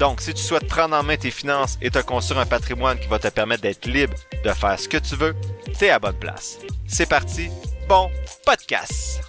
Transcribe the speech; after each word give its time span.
Donc, 0.00 0.22
si 0.22 0.32
tu 0.32 0.42
souhaites 0.42 0.66
prendre 0.66 0.96
en 0.96 1.02
main 1.02 1.18
tes 1.18 1.30
finances 1.30 1.76
et 1.82 1.90
te 1.90 1.98
construire 1.98 2.40
un 2.40 2.46
patrimoine 2.46 2.98
qui 2.98 3.06
va 3.06 3.18
te 3.18 3.28
permettre 3.28 3.60
d'être 3.60 3.84
libre 3.84 4.14
de 4.42 4.50
faire 4.50 4.80
ce 4.80 4.88
que 4.88 4.96
tu 4.96 5.14
veux, 5.14 5.36
t'es 5.78 5.90
à 5.90 5.98
bonne 5.98 6.18
place. 6.18 6.58
C'est 6.88 7.06
parti, 7.06 7.50
bon 7.86 8.10
podcast! 8.46 9.20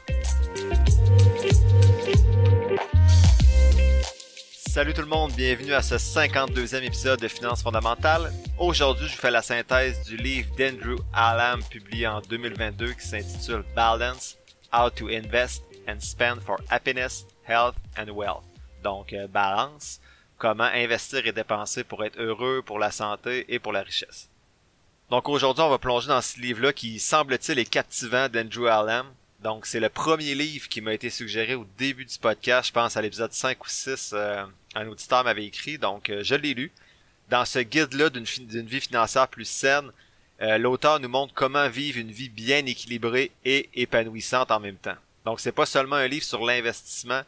Salut 4.69 4.93
tout 4.93 5.01
le 5.01 5.07
monde, 5.07 5.33
bienvenue 5.33 5.73
à 5.73 5.81
ce 5.81 5.95
52e 5.95 6.83
épisode 6.83 7.19
de 7.19 7.27
Finances 7.27 7.61
fondamentales. 7.61 8.31
Aujourd'hui, 8.57 9.09
je 9.09 9.15
vous 9.15 9.21
fais 9.21 9.29
la 9.29 9.41
synthèse 9.41 10.01
du 10.03 10.15
livre 10.15 10.55
d'Andrew 10.57 11.03
Allam 11.13 11.61
publié 11.65 12.07
en 12.07 12.21
2022 12.21 12.93
qui 12.93 13.05
s'intitule 13.05 13.65
Balance, 13.75 14.37
How 14.73 14.89
to 14.89 15.09
Invest 15.09 15.65
and 15.89 15.99
Spend 15.99 16.39
for 16.39 16.61
Happiness, 16.69 17.25
Health 17.45 17.75
and 17.97 18.09
Wealth. 18.13 18.45
Donc, 18.81 19.13
euh, 19.13 19.27
balance, 19.27 20.00
comment 20.41 20.63
investir 20.63 21.27
et 21.27 21.31
dépenser 21.31 21.83
pour 21.83 22.03
être 22.03 22.19
heureux, 22.19 22.63
pour 22.65 22.79
la 22.79 22.89
santé 22.89 23.45
et 23.47 23.59
pour 23.59 23.71
la 23.71 23.83
richesse. 23.83 24.27
Donc 25.11 25.29
aujourd'hui, 25.29 25.63
on 25.63 25.69
va 25.69 25.77
plonger 25.77 26.07
dans 26.07 26.19
ce 26.19 26.39
livre-là 26.39 26.73
qui 26.73 26.99
semble-t-il 26.99 27.59
est 27.59 27.69
captivant 27.69 28.27
d'Andrew 28.27 28.65
Allam. 28.65 29.05
Donc 29.43 29.67
c'est 29.67 29.79
le 29.79 29.89
premier 29.89 30.33
livre 30.33 30.67
qui 30.67 30.81
m'a 30.81 30.95
été 30.95 31.11
suggéré 31.11 31.53
au 31.53 31.67
début 31.77 32.05
du 32.05 32.17
podcast, 32.17 32.69
je 32.69 32.73
pense 32.73 32.97
à 32.97 33.03
l'épisode 33.03 33.31
5 33.31 33.63
ou 33.63 33.69
6, 33.69 34.13
euh, 34.13 34.43
un 34.73 34.87
auditeur 34.87 35.23
m'avait 35.23 35.45
écrit, 35.45 35.77
donc 35.77 36.09
euh, 36.09 36.23
je 36.23 36.33
l'ai 36.33 36.55
lu. 36.55 36.71
Dans 37.29 37.45
ce 37.45 37.59
guide-là 37.59 38.09
d'une 38.09 38.25
vie 38.25 38.81
financière 38.81 39.27
plus 39.27 39.45
saine, 39.45 39.91
euh, 40.41 40.57
l'auteur 40.57 40.99
nous 40.99 41.09
montre 41.09 41.35
comment 41.35 41.69
vivre 41.69 41.99
une 41.99 42.11
vie 42.11 42.29
bien 42.29 42.65
équilibrée 42.65 43.29
et 43.45 43.69
épanouissante 43.75 44.49
en 44.49 44.59
même 44.59 44.77
temps. 44.77 44.97
Donc 45.23 45.39
c'est 45.39 45.51
pas 45.51 45.67
seulement 45.67 45.97
un 45.97 46.07
livre 46.07 46.25
sur 46.25 46.43
l'investissement, 46.43 47.21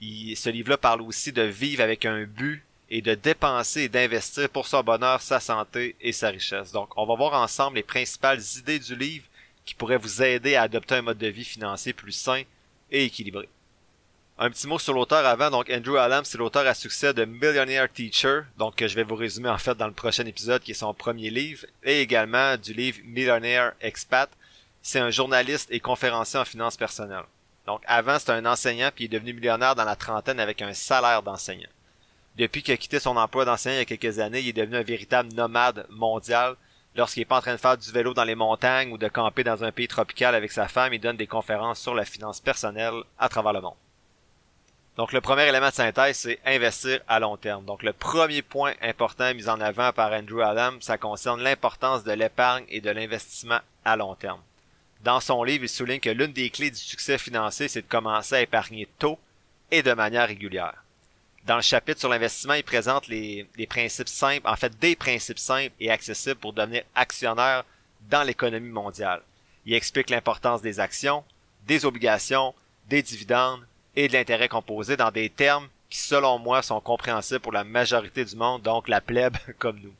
ce 0.00 0.48
livre-là 0.48 0.76
parle 0.76 1.02
aussi 1.02 1.32
de 1.32 1.42
vivre 1.42 1.82
avec 1.82 2.04
un 2.04 2.24
but 2.24 2.62
et 2.90 3.02
de 3.02 3.14
dépenser 3.14 3.82
et 3.82 3.88
d'investir 3.88 4.48
pour 4.48 4.66
son 4.66 4.82
bonheur, 4.82 5.20
sa 5.20 5.40
santé 5.40 5.96
et 6.00 6.12
sa 6.12 6.30
richesse. 6.30 6.72
Donc, 6.72 6.96
on 6.96 7.06
va 7.06 7.16
voir 7.16 7.34
ensemble 7.34 7.76
les 7.76 7.82
principales 7.82 8.40
idées 8.58 8.78
du 8.78 8.96
livre 8.96 9.26
qui 9.64 9.74
pourraient 9.74 9.98
vous 9.98 10.22
aider 10.22 10.54
à 10.54 10.62
adopter 10.62 10.94
un 10.94 11.02
mode 11.02 11.18
de 11.18 11.26
vie 11.26 11.44
financier 11.44 11.92
plus 11.92 12.12
sain 12.12 12.42
et 12.90 13.04
équilibré. 13.04 13.48
Un 14.38 14.50
petit 14.50 14.68
mot 14.68 14.78
sur 14.78 14.94
l'auteur 14.94 15.26
avant. 15.26 15.50
Donc, 15.50 15.68
Andrew 15.68 15.96
Allam, 15.96 16.24
c'est 16.24 16.38
l'auteur 16.38 16.66
à 16.66 16.72
succès 16.72 17.12
de 17.12 17.24
Millionaire 17.24 17.92
Teacher, 17.92 18.42
donc 18.56 18.74
je 18.78 18.94
vais 18.94 19.02
vous 19.02 19.16
résumer 19.16 19.48
en 19.48 19.58
fait 19.58 19.76
dans 19.76 19.88
le 19.88 19.92
prochain 19.92 20.24
épisode, 20.26 20.62
qui 20.62 20.70
est 20.70 20.74
son 20.74 20.94
premier 20.94 21.28
livre, 21.28 21.66
et 21.82 22.00
également 22.00 22.56
du 22.56 22.72
livre 22.72 23.00
Millionaire 23.04 23.72
Expat. 23.80 24.30
C'est 24.80 25.00
un 25.00 25.10
journaliste 25.10 25.68
et 25.72 25.80
conférencier 25.80 26.38
en 26.38 26.44
finances 26.44 26.76
personnelles. 26.76 27.24
Donc 27.68 27.82
avant, 27.86 28.18
c'était 28.18 28.32
un 28.32 28.46
enseignant, 28.46 28.88
puis 28.94 29.04
il 29.04 29.14
est 29.14 29.18
devenu 29.18 29.34
millionnaire 29.34 29.74
dans 29.74 29.84
la 29.84 29.94
trentaine 29.94 30.40
avec 30.40 30.62
un 30.62 30.72
salaire 30.72 31.22
d'enseignant. 31.22 31.68
Depuis 32.36 32.62
qu'il 32.62 32.72
a 32.72 32.78
quitté 32.78 32.98
son 32.98 33.18
emploi 33.18 33.44
d'enseignant 33.44 33.74
il 33.74 33.80
y 33.80 33.82
a 33.82 33.84
quelques 33.84 34.20
années, 34.20 34.40
il 34.40 34.48
est 34.48 34.52
devenu 34.54 34.78
un 34.78 34.82
véritable 34.82 35.34
nomade 35.34 35.84
mondial. 35.90 36.56
Lorsqu'il 36.96 37.20
n'est 37.20 37.26
pas 37.26 37.36
en 37.36 37.42
train 37.42 37.52
de 37.52 37.58
faire 37.58 37.76
du 37.76 37.92
vélo 37.92 38.14
dans 38.14 38.24
les 38.24 38.34
montagnes 38.34 38.90
ou 38.90 38.96
de 38.96 39.08
camper 39.08 39.44
dans 39.44 39.64
un 39.64 39.70
pays 39.70 39.86
tropical 39.86 40.34
avec 40.34 40.50
sa 40.50 40.66
femme, 40.66 40.94
il 40.94 40.98
donne 40.98 41.18
des 41.18 41.26
conférences 41.26 41.78
sur 41.78 41.94
la 41.94 42.06
finance 42.06 42.40
personnelle 42.40 43.02
à 43.18 43.28
travers 43.28 43.52
le 43.52 43.60
monde. 43.60 43.76
Donc 44.96 45.12
le 45.12 45.20
premier 45.20 45.46
élément 45.46 45.68
de 45.68 45.74
synthèse, 45.74 46.16
c'est 46.16 46.40
investir 46.46 47.00
à 47.06 47.20
long 47.20 47.36
terme. 47.36 47.66
Donc 47.66 47.82
le 47.82 47.92
premier 47.92 48.40
point 48.40 48.72
important 48.80 49.34
mis 49.34 49.50
en 49.50 49.60
avant 49.60 49.92
par 49.92 50.10
Andrew 50.14 50.40
Adam, 50.40 50.78
ça 50.80 50.96
concerne 50.96 51.42
l'importance 51.42 52.02
de 52.02 52.12
l'épargne 52.12 52.64
et 52.70 52.80
de 52.80 52.90
l'investissement 52.90 53.60
à 53.84 53.94
long 53.94 54.14
terme. 54.14 54.40
Dans 55.02 55.20
son 55.20 55.44
livre, 55.44 55.64
il 55.64 55.68
souligne 55.68 56.00
que 56.00 56.10
l'une 56.10 56.32
des 56.32 56.50
clés 56.50 56.70
du 56.70 56.76
succès 56.76 57.18
financier, 57.18 57.68
c'est 57.68 57.82
de 57.82 57.86
commencer 57.86 58.34
à 58.34 58.40
épargner 58.40 58.88
tôt 58.98 59.18
et 59.70 59.82
de 59.82 59.92
manière 59.92 60.26
régulière. 60.26 60.82
Dans 61.44 61.56
le 61.56 61.62
chapitre 61.62 62.00
sur 62.00 62.08
l'investissement, 62.08 62.54
il 62.54 62.64
présente 62.64 63.06
les, 63.06 63.48
principes 63.68 64.08
simples, 64.08 64.46
en 64.46 64.56
fait 64.56 64.78
des 64.78 64.96
principes 64.96 65.38
simples 65.38 65.74
et 65.80 65.90
accessibles 65.90 66.36
pour 66.36 66.52
devenir 66.52 66.82
actionnaire 66.94 67.64
dans 68.10 68.22
l'économie 68.22 68.70
mondiale. 68.70 69.22
Il 69.64 69.74
explique 69.74 70.10
l'importance 70.10 70.62
des 70.62 70.80
actions, 70.80 71.24
des 71.66 71.84
obligations, 71.84 72.54
des 72.88 73.02
dividendes 73.02 73.66
et 73.96 74.08
de 74.08 74.12
l'intérêt 74.12 74.48
composé 74.48 74.96
dans 74.96 75.10
des 75.10 75.30
termes 75.30 75.68
qui, 75.88 75.98
selon 75.98 76.38
moi, 76.38 76.62
sont 76.62 76.80
compréhensibles 76.80 77.40
pour 77.40 77.52
la 77.52 77.64
majorité 77.64 78.24
du 78.24 78.36
monde, 78.36 78.62
donc 78.62 78.88
la 78.88 79.00
plèbe 79.00 79.36
comme 79.58 79.78
nous. 79.80 79.94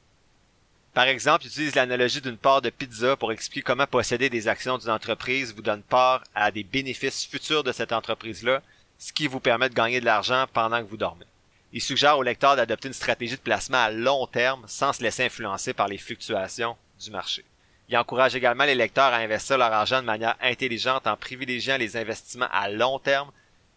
Par 0.99 1.07
exemple, 1.07 1.47
utilise 1.47 1.77
l'analogie 1.77 2.21
d'une 2.21 2.37
part 2.37 2.61
de 2.61 2.71
pizza 2.71 3.15
pour 3.15 3.31
expliquer 3.31 3.63
comment 3.63 3.87
posséder 3.87 4.29
des 4.29 4.49
actions 4.49 4.79
d'une 4.79 4.91
entreprise 4.91 5.55
vous 5.55 5.63
donne 5.63 5.85
part 5.85 6.25
à 6.35 6.51
des 6.51 6.65
bénéfices 6.65 7.25
futurs 7.25 7.63
de 7.63 7.71
cette 7.71 7.93
entreprise-là, 7.93 8.63
ce 8.99 9.13
qui 9.13 9.29
vous 9.29 9.39
permet 9.39 9.69
de 9.69 9.75
gagner 9.75 10.01
de 10.01 10.05
l'argent 10.05 10.47
pendant 10.53 10.81
que 10.81 10.89
vous 10.89 10.97
dormez. 10.97 11.25
Il 11.73 11.81
suggère 11.81 12.19
au 12.19 12.25
lecteur 12.25 12.57
d'adopter 12.57 12.89
une 12.89 12.95
stratégie 12.95 13.37
de 13.37 13.41
placement 13.41 13.79
à 13.79 13.93
long 13.93 14.27
terme 14.27 14.65
sans 14.67 14.93
se 14.93 15.01
laisser 15.01 15.25
influencer 15.25 15.73
par 15.73 15.87
les 15.87 15.99
fluctuations 15.99 16.77
du 17.01 17.13
marché. 17.13 17.45
Il 17.89 17.97
encourage 17.97 18.35
également 18.35 18.65
les 18.65 18.75
lecteurs 18.75 19.13
à 19.13 19.19
investir 19.19 19.57
leur 19.57 19.73
argent 19.73 20.01
de 20.01 20.07
manière 20.07 20.35
intelligente 20.41 21.07
en 21.07 21.17
privilégiant 21.17 21.77
les 21.77 21.97
investissements 21.97 22.51
à 22.51 22.69
long 22.69 22.99
terme, 22.99 23.31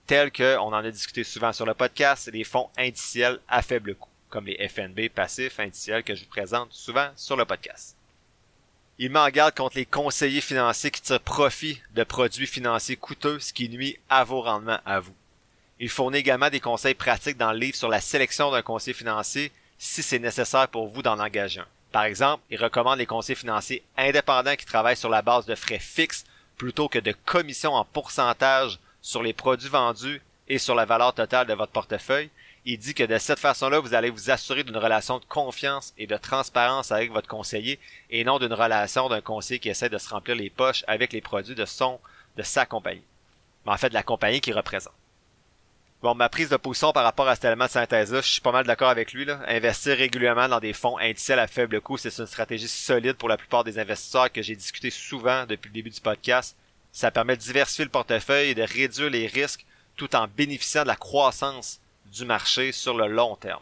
tels 0.08 0.32
que, 0.32 0.58
on 0.58 0.74
en 0.74 0.84
a 0.84 0.90
discuté 0.90 1.24
souvent 1.24 1.54
sur 1.54 1.68
le 1.68 1.76
podcast, 1.76 2.32
les 2.34 2.44
fonds 2.44 2.72
indiciels 2.80 3.38
à 3.48 3.62
faible 3.62 3.94
coût 3.94 4.11
comme 4.32 4.48
les 4.48 4.68
FNB 4.68 5.10
passifs 5.14 5.60
indiciels 5.60 6.04
que 6.04 6.16
je 6.16 6.24
vous 6.24 6.30
présente 6.30 6.74
souvent 6.74 7.10
sur 7.16 7.36
le 7.36 7.46
podcast. 7.46 7.96
Il 8.98 9.12
m'en 9.12 9.28
garde 9.30 9.56
contre 9.56 9.78
les 9.78 9.86
conseillers 9.86 10.42
financiers 10.42 10.90
qui 10.90 11.02
tirent 11.02 11.20
profit 11.20 11.82
de 11.94 12.04
produits 12.04 12.48
financiers 12.48 12.96
coûteux, 12.96 13.40
ce 13.40 13.54
qui 13.54 13.70
nuit 13.70 14.00
à 14.10 14.24
vos 14.24 14.42
rendements 14.42 14.80
à 14.86 15.00
vous. 15.00 15.14
Il 15.80 15.90
fournit 15.90 16.20
également 16.20 16.50
des 16.50 16.60
conseils 16.60 16.94
pratiques 16.94 17.38
dans 17.38 17.52
le 17.52 17.60
livre 17.60 17.76
sur 17.76 17.90
la 17.90 18.02
sélection 18.02 18.52
d'un 18.52 18.62
conseiller 18.62 18.94
financier 18.94 19.52
si 19.78 20.04
c'est 20.04 20.20
nécessaire 20.20 20.68
pour 20.68 20.88
vous 20.88 21.02
d'en 21.02 21.20
engager 21.20 21.60
un. 21.60 21.68
Par 21.92 22.04
exemple, 22.04 22.44
il 22.50 22.64
recommande 22.64 23.00
les 23.00 23.06
conseillers 23.06 23.36
financiers 23.36 23.84
indépendants 23.98 24.56
qui 24.56 24.66
travaillent 24.66 24.96
sur 24.96 25.10
la 25.10 25.22
base 25.22 25.46
de 25.46 25.56
frais 25.56 25.80
fixes 25.80 26.24
plutôt 26.56 26.88
que 26.88 27.00
de 27.00 27.14
commissions 27.26 27.74
en 27.74 27.84
pourcentage 27.84 28.80
sur 29.02 29.24
les 29.24 29.34
produits 29.34 29.70
vendus 29.70 30.22
et 30.48 30.60
sur 30.60 30.76
la 30.76 30.86
valeur 30.86 31.14
totale 31.14 31.48
de 31.48 31.54
votre 31.54 31.72
portefeuille 31.72 32.30
il 32.66 32.78
dit 32.78 32.94
que 32.94 33.04
de 33.04 33.18
cette 33.18 33.40
façon-là, 33.40 33.80
vous 33.80 33.96
allez 33.96 34.12
vous 34.12 34.30
assurer 34.30 34.64
d'une 34.64 34.78
relation 34.78 35.18
de 35.18 35.26
confiance 35.26 35.94
et 35.98 36.06
de 36.06 36.18
transparence 36.18 36.92
avec 36.92 37.12
votre 37.12 37.28
conseiller 37.28 37.80
et 38.10 38.24
non 38.24 38.38
d'une 38.38 38.54
relation 38.54 39.10
d'un 39.10 39.22
conseiller 39.22 39.60
qui 39.60 39.70
essaie 39.70 39.90
de 39.90 39.98
se 39.98 40.10
remplir 40.10 40.36
les 40.36 40.52
poches 40.52 40.84
avec 40.88 41.12
les 41.12 41.22
produits 41.22 41.56
de 41.56 41.66
son, 41.66 42.00
de 42.38 42.44
sa 42.44 42.66
compagnie. 42.66 43.04
Mais 43.66 43.72
en 43.72 43.78
fait, 43.78 43.90
de 43.90 43.96
la 43.96 44.04
compagnie 44.04 44.42
qu'il 44.42 44.56
représente. 44.56 44.94
Bon, 46.04 46.16
ma 46.16 46.30
prise 46.30 46.50
de 46.50 46.58
position 46.58 46.94
par 46.94 47.04
rapport 47.04 47.28
à 47.28 47.36
cet 47.36 47.46
élément 47.46 47.66
de 47.66 47.70
synthèse-là, 47.70 48.22
je 48.22 48.28
suis 48.28 48.42
pas 48.42 48.52
mal 48.52 48.66
d'accord 48.66 48.90
avec 48.90 49.14
lui. 49.14 49.26
Là. 49.26 49.40
Investir 49.48 49.98
régulièrement 49.98 50.50
dans 50.50 50.60
des 50.60 50.74
fonds 50.74 50.98
indiciels 50.98 51.38
à 51.38 51.46
faible 51.46 51.80
coût, 51.80 51.98
c'est 51.98 52.18
une 52.18 52.26
stratégie 52.26 52.68
solide 52.68 53.18
pour 53.18 53.30
la 53.30 53.38
plupart 53.38 53.64
des 53.64 53.78
investisseurs 53.78 54.32
que 54.32 54.42
j'ai 54.42 54.56
discuté 54.56 54.90
souvent 54.90 55.46
depuis 55.46 55.70
le 55.70 55.76
début 55.76 55.92
du 55.92 56.02
podcast. 56.02 56.56
Ça 56.92 57.12
permet 57.12 57.38
de 57.38 57.42
diversifier 57.42 57.86
le 57.86 57.92
portefeuille 57.92 58.50
et 58.50 58.56
de 58.56 58.64
réduire 58.64 59.12
les 59.12 59.28
risques 59.28 59.66
tout 59.96 60.16
en 60.16 60.28
bénéficiant 60.28 60.82
de 60.82 60.88
la 60.88 60.96
croissance 60.96 61.80
du 62.12 62.26
marché 62.26 62.72
sur 62.72 62.96
le 62.96 63.08
long 63.08 63.36
terme. 63.36 63.62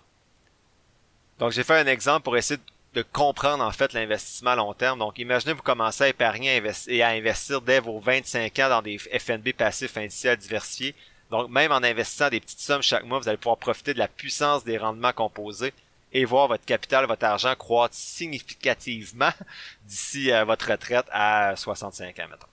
Donc 1.40 1.52
j'ai 1.52 1.64
fait 1.64 1.80
un 1.80 1.88
exemple 1.88 2.24
pour 2.24 2.36
essayer 2.36 2.60
de 2.94 3.02
comprendre 3.02 3.64
en 3.64 3.72
fait 3.72 3.94
l'investissement 3.94 4.52
à 4.52 4.56
long 4.56 4.74
terme. 4.74 5.00
Donc 5.00 5.20
imaginez 5.20 5.54
vous 5.54 5.62
commencez 5.62 6.06
à 6.06 6.10
épargner 6.10 6.62
et 6.88 7.04
à 7.04 7.10
investir 7.10 7.62
dès 7.62 7.80
vos 7.80 8.00
25 8.00 8.58
ans 8.60 8.70
dans 8.70 8.82
des 8.82 8.98
FNB 8.98 9.54
passifs 9.54 9.96
indiciels 9.98 10.38
diversifiés. 10.38 10.96
Donc 11.30 11.50
même 11.50 11.72
en 11.72 11.84
investissant 11.84 12.30
des 12.30 12.40
petites 12.40 12.60
sommes 12.60 12.82
chaque 12.82 13.06
mois, 13.06 13.20
vous 13.20 13.30
allez 13.30 13.38
pouvoir 13.38 13.58
profiter 13.58 13.94
de 13.94 14.00
la 14.00 14.08
puissance 14.08 14.64
des 14.64 14.78
rendements 14.78 15.14
composés 15.14 15.74
et 16.12 16.26
voir 16.26 16.48
votre 16.48 16.66
capital, 16.66 17.06
votre 17.06 17.26
argent 17.26 17.56
croître 17.56 17.94
significativement 17.94 19.32
d'ici 19.86 20.32
à 20.32 20.44
votre 20.44 20.72
retraite 20.72 21.06
à 21.12 21.56
65 21.56 22.20
ans, 22.20 22.28
mettons. 22.30 22.48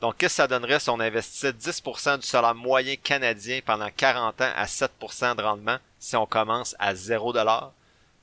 Donc, 0.00 0.16
qu'est-ce 0.16 0.34
que 0.34 0.42
ça 0.42 0.48
donnerait 0.48 0.80
si 0.80 0.88
on 0.88 0.98
investissait 0.98 1.52
10% 1.52 2.20
du 2.20 2.26
salaire 2.26 2.54
moyen 2.54 2.96
canadien 2.96 3.60
pendant 3.64 3.90
40 3.94 4.40
ans 4.40 4.52
à 4.56 4.64
7% 4.64 5.36
de 5.36 5.42
rendement 5.42 5.76
si 5.98 6.16
on 6.16 6.26
commence 6.26 6.74
à 6.78 6.94
0$? 6.94 7.70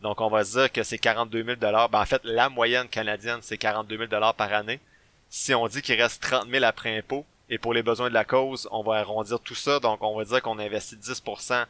Donc, 0.01 0.21
on 0.21 0.29
va 0.29 0.43
dire 0.43 0.71
que 0.71 0.83
c'est 0.83 0.97
42 0.97 1.43
000 1.43 1.57
ben, 1.57 1.89
en 1.91 2.05
fait, 2.05 2.21
la 2.23 2.49
moyenne 2.49 2.87
canadienne, 2.87 3.39
c'est 3.41 3.57
42 3.57 4.07
000 4.09 4.09
par 4.33 4.53
année. 4.53 4.79
Si 5.29 5.53
on 5.53 5.67
dit 5.67 5.81
qu'il 5.81 6.01
reste 6.01 6.21
30 6.21 6.49
000 6.49 6.63
après 6.63 6.97
impôt, 6.97 7.25
et 7.49 7.57
pour 7.57 7.73
les 7.73 7.83
besoins 7.83 8.09
de 8.09 8.13
la 8.13 8.25
cause, 8.25 8.67
on 8.71 8.83
va 8.83 8.95
arrondir 8.95 9.39
tout 9.39 9.55
ça. 9.55 9.79
Donc, 9.79 10.01
on 10.01 10.17
va 10.17 10.25
dire 10.25 10.41
qu'on 10.41 10.59
investit 10.59 10.95
10% 10.95 11.65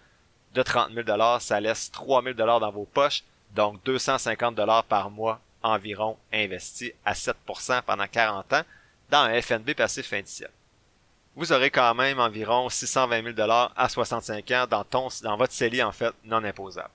de 0.53 0.63
30 0.63 0.91
000 0.93 1.39
ça 1.39 1.59
laisse 1.59 1.91
3 1.91 2.23
000 2.23 2.33
dans 2.35 2.71
vos 2.71 2.85
poches. 2.85 3.23
donc 3.53 3.83
250 3.83 4.55
dollars 4.55 4.83
par 4.85 5.09
mois 5.09 5.39
environ 5.61 6.17
investis 6.33 6.93
à 7.05 7.13
7% 7.13 7.81
pendant 7.83 8.07
40 8.07 8.53
ans 8.53 8.63
dans 9.09 9.19
un 9.19 9.41
FNB 9.41 9.73
passif 9.73 10.11
indiciel. 10.13 10.49
Vous 11.35 11.51
aurez 11.53 11.69
quand 11.69 11.93
même 11.93 12.19
environ 12.19 12.67
620 12.67 13.21
000 13.21 13.33
dollars 13.35 13.71
à 13.75 13.89
65 13.89 14.51
ans 14.51 14.65
dans, 14.67 14.83
ton, 14.83 15.07
dans 15.21 15.37
votre 15.37 15.53
CELI 15.53 15.83
en 15.83 15.91
fait 15.91 16.11
non 16.23 16.43
imposable. 16.43 16.89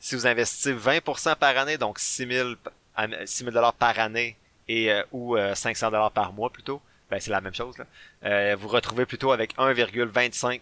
Si 0.00 0.14
vous 0.14 0.26
investissez 0.26 0.72
20% 0.72 1.36
par 1.36 1.56
année, 1.58 1.76
donc 1.76 1.98
6 1.98 2.26
000 2.26 3.50
dollars 3.50 3.74
par 3.74 3.98
année 3.98 4.36
et 4.66 4.92
euh, 4.92 5.02
ou 5.12 5.36
500 5.54 5.86
euh, 5.86 5.90
dollars 5.90 6.12
par 6.12 6.32
mois 6.32 6.50
plutôt, 6.50 6.80
ben 7.10 7.20
c'est 7.20 7.30
la 7.30 7.40
même 7.40 7.54
chose. 7.54 7.76
Là. 7.76 7.84
Euh, 8.24 8.56
vous 8.58 8.68
retrouvez 8.68 9.06
plutôt 9.06 9.32
avec 9.32 9.56
1,25 9.56 10.60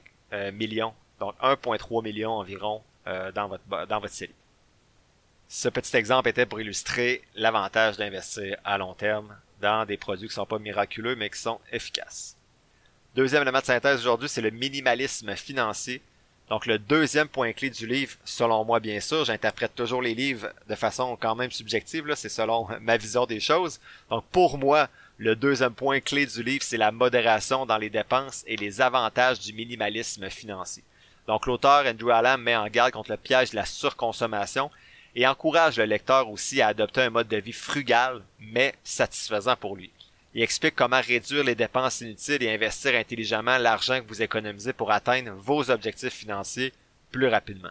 million, 0.52 0.92
donc 1.20 1.34
1,3 1.40 2.02
million 2.02 2.32
environ 2.32 2.82
dans 3.06 3.46
votre 3.46 3.86
dans 3.86 4.00
votre 4.00 4.12
série. 4.12 4.34
Ce 5.48 5.68
petit 5.68 5.96
exemple 5.96 6.28
était 6.28 6.46
pour 6.46 6.60
illustrer 6.60 7.22
l'avantage 7.36 7.96
d'investir 7.96 8.56
à 8.64 8.76
long 8.78 8.94
terme 8.94 9.36
dans 9.60 9.84
des 9.86 9.96
produits 9.96 10.28
qui 10.28 10.34
sont 10.34 10.46
pas 10.46 10.58
miraculeux 10.58 11.16
mais 11.16 11.30
qui 11.30 11.38
sont 11.38 11.60
efficaces. 11.72 12.36
Deuxième 13.14 13.42
élément 13.42 13.60
de 13.60 13.64
synthèse 13.64 14.00
aujourd'hui, 14.00 14.28
c'est 14.28 14.42
le 14.42 14.50
minimalisme 14.50 15.34
financier. 15.36 16.02
Donc 16.48 16.66
le 16.66 16.78
deuxième 16.78 17.28
point 17.28 17.52
clé 17.52 17.70
du 17.70 17.86
livre, 17.86 18.14
selon 18.24 18.64
moi 18.64 18.78
bien 18.78 19.00
sûr, 19.00 19.24
j'interprète 19.24 19.74
toujours 19.74 20.02
les 20.02 20.14
livres 20.14 20.48
de 20.68 20.74
façon 20.74 21.16
quand 21.20 21.34
même 21.34 21.50
subjective, 21.50 22.12
c'est 22.14 22.28
selon 22.28 22.68
ma 22.80 22.96
vision 22.96 23.26
des 23.26 23.40
choses. 23.40 23.80
Donc 24.10 24.24
pour 24.30 24.58
moi, 24.58 24.88
le 25.18 25.34
deuxième 25.34 25.72
point 25.72 26.00
clé 26.00 26.26
du 26.26 26.42
livre, 26.42 26.62
c'est 26.62 26.76
la 26.76 26.92
modération 26.92 27.66
dans 27.66 27.78
les 27.78 27.90
dépenses 27.90 28.44
et 28.46 28.56
les 28.56 28.80
avantages 28.80 29.40
du 29.40 29.52
minimalisme 29.54 30.28
financier. 30.28 30.84
Donc 31.26 31.46
l'auteur 31.46 31.86
Andrew 31.86 32.10
Allen 32.10 32.40
met 32.40 32.54
en 32.54 32.68
garde 32.68 32.92
contre 32.92 33.10
le 33.10 33.16
piège 33.16 33.50
de 33.50 33.56
la 33.56 33.64
surconsommation 33.64 34.70
et 35.16 35.26
encourage 35.26 35.78
le 35.78 35.86
lecteur 35.86 36.28
aussi 36.28 36.60
à 36.60 36.68
adopter 36.68 37.00
un 37.00 37.10
mode 37.10 37.26
de 37.26 37.38
vie 37.38 37.52
frugal 37.52 38.22
mais 38.38 38.74
satisfaisant 38.84 39.56
pour 39.56 39.74
lui. 39.74 39.90
Il 40.34 40.42
explique 40.42 40.74
comment 40.76 41.00
réduire 41.00 41.42
les 41.42 41.54
dépenses 41.54 42.02
inutiles 42.02 42.42
et 42.42 42.52
investir 42.52 42.94
intelligemment 42.94 43.56
l'argent 43.56 43.98
que 44.00 44.06
vous 44.06 44.20
économisez 44.20 44.74
pour 44.74 44.92
atteindre 44.92 45.32
vos 45.32 45.70
objectifs 45.70 46.12
financiers 46.12 46.74
plus 47.10 47.28
rapidement. 47.28 47.70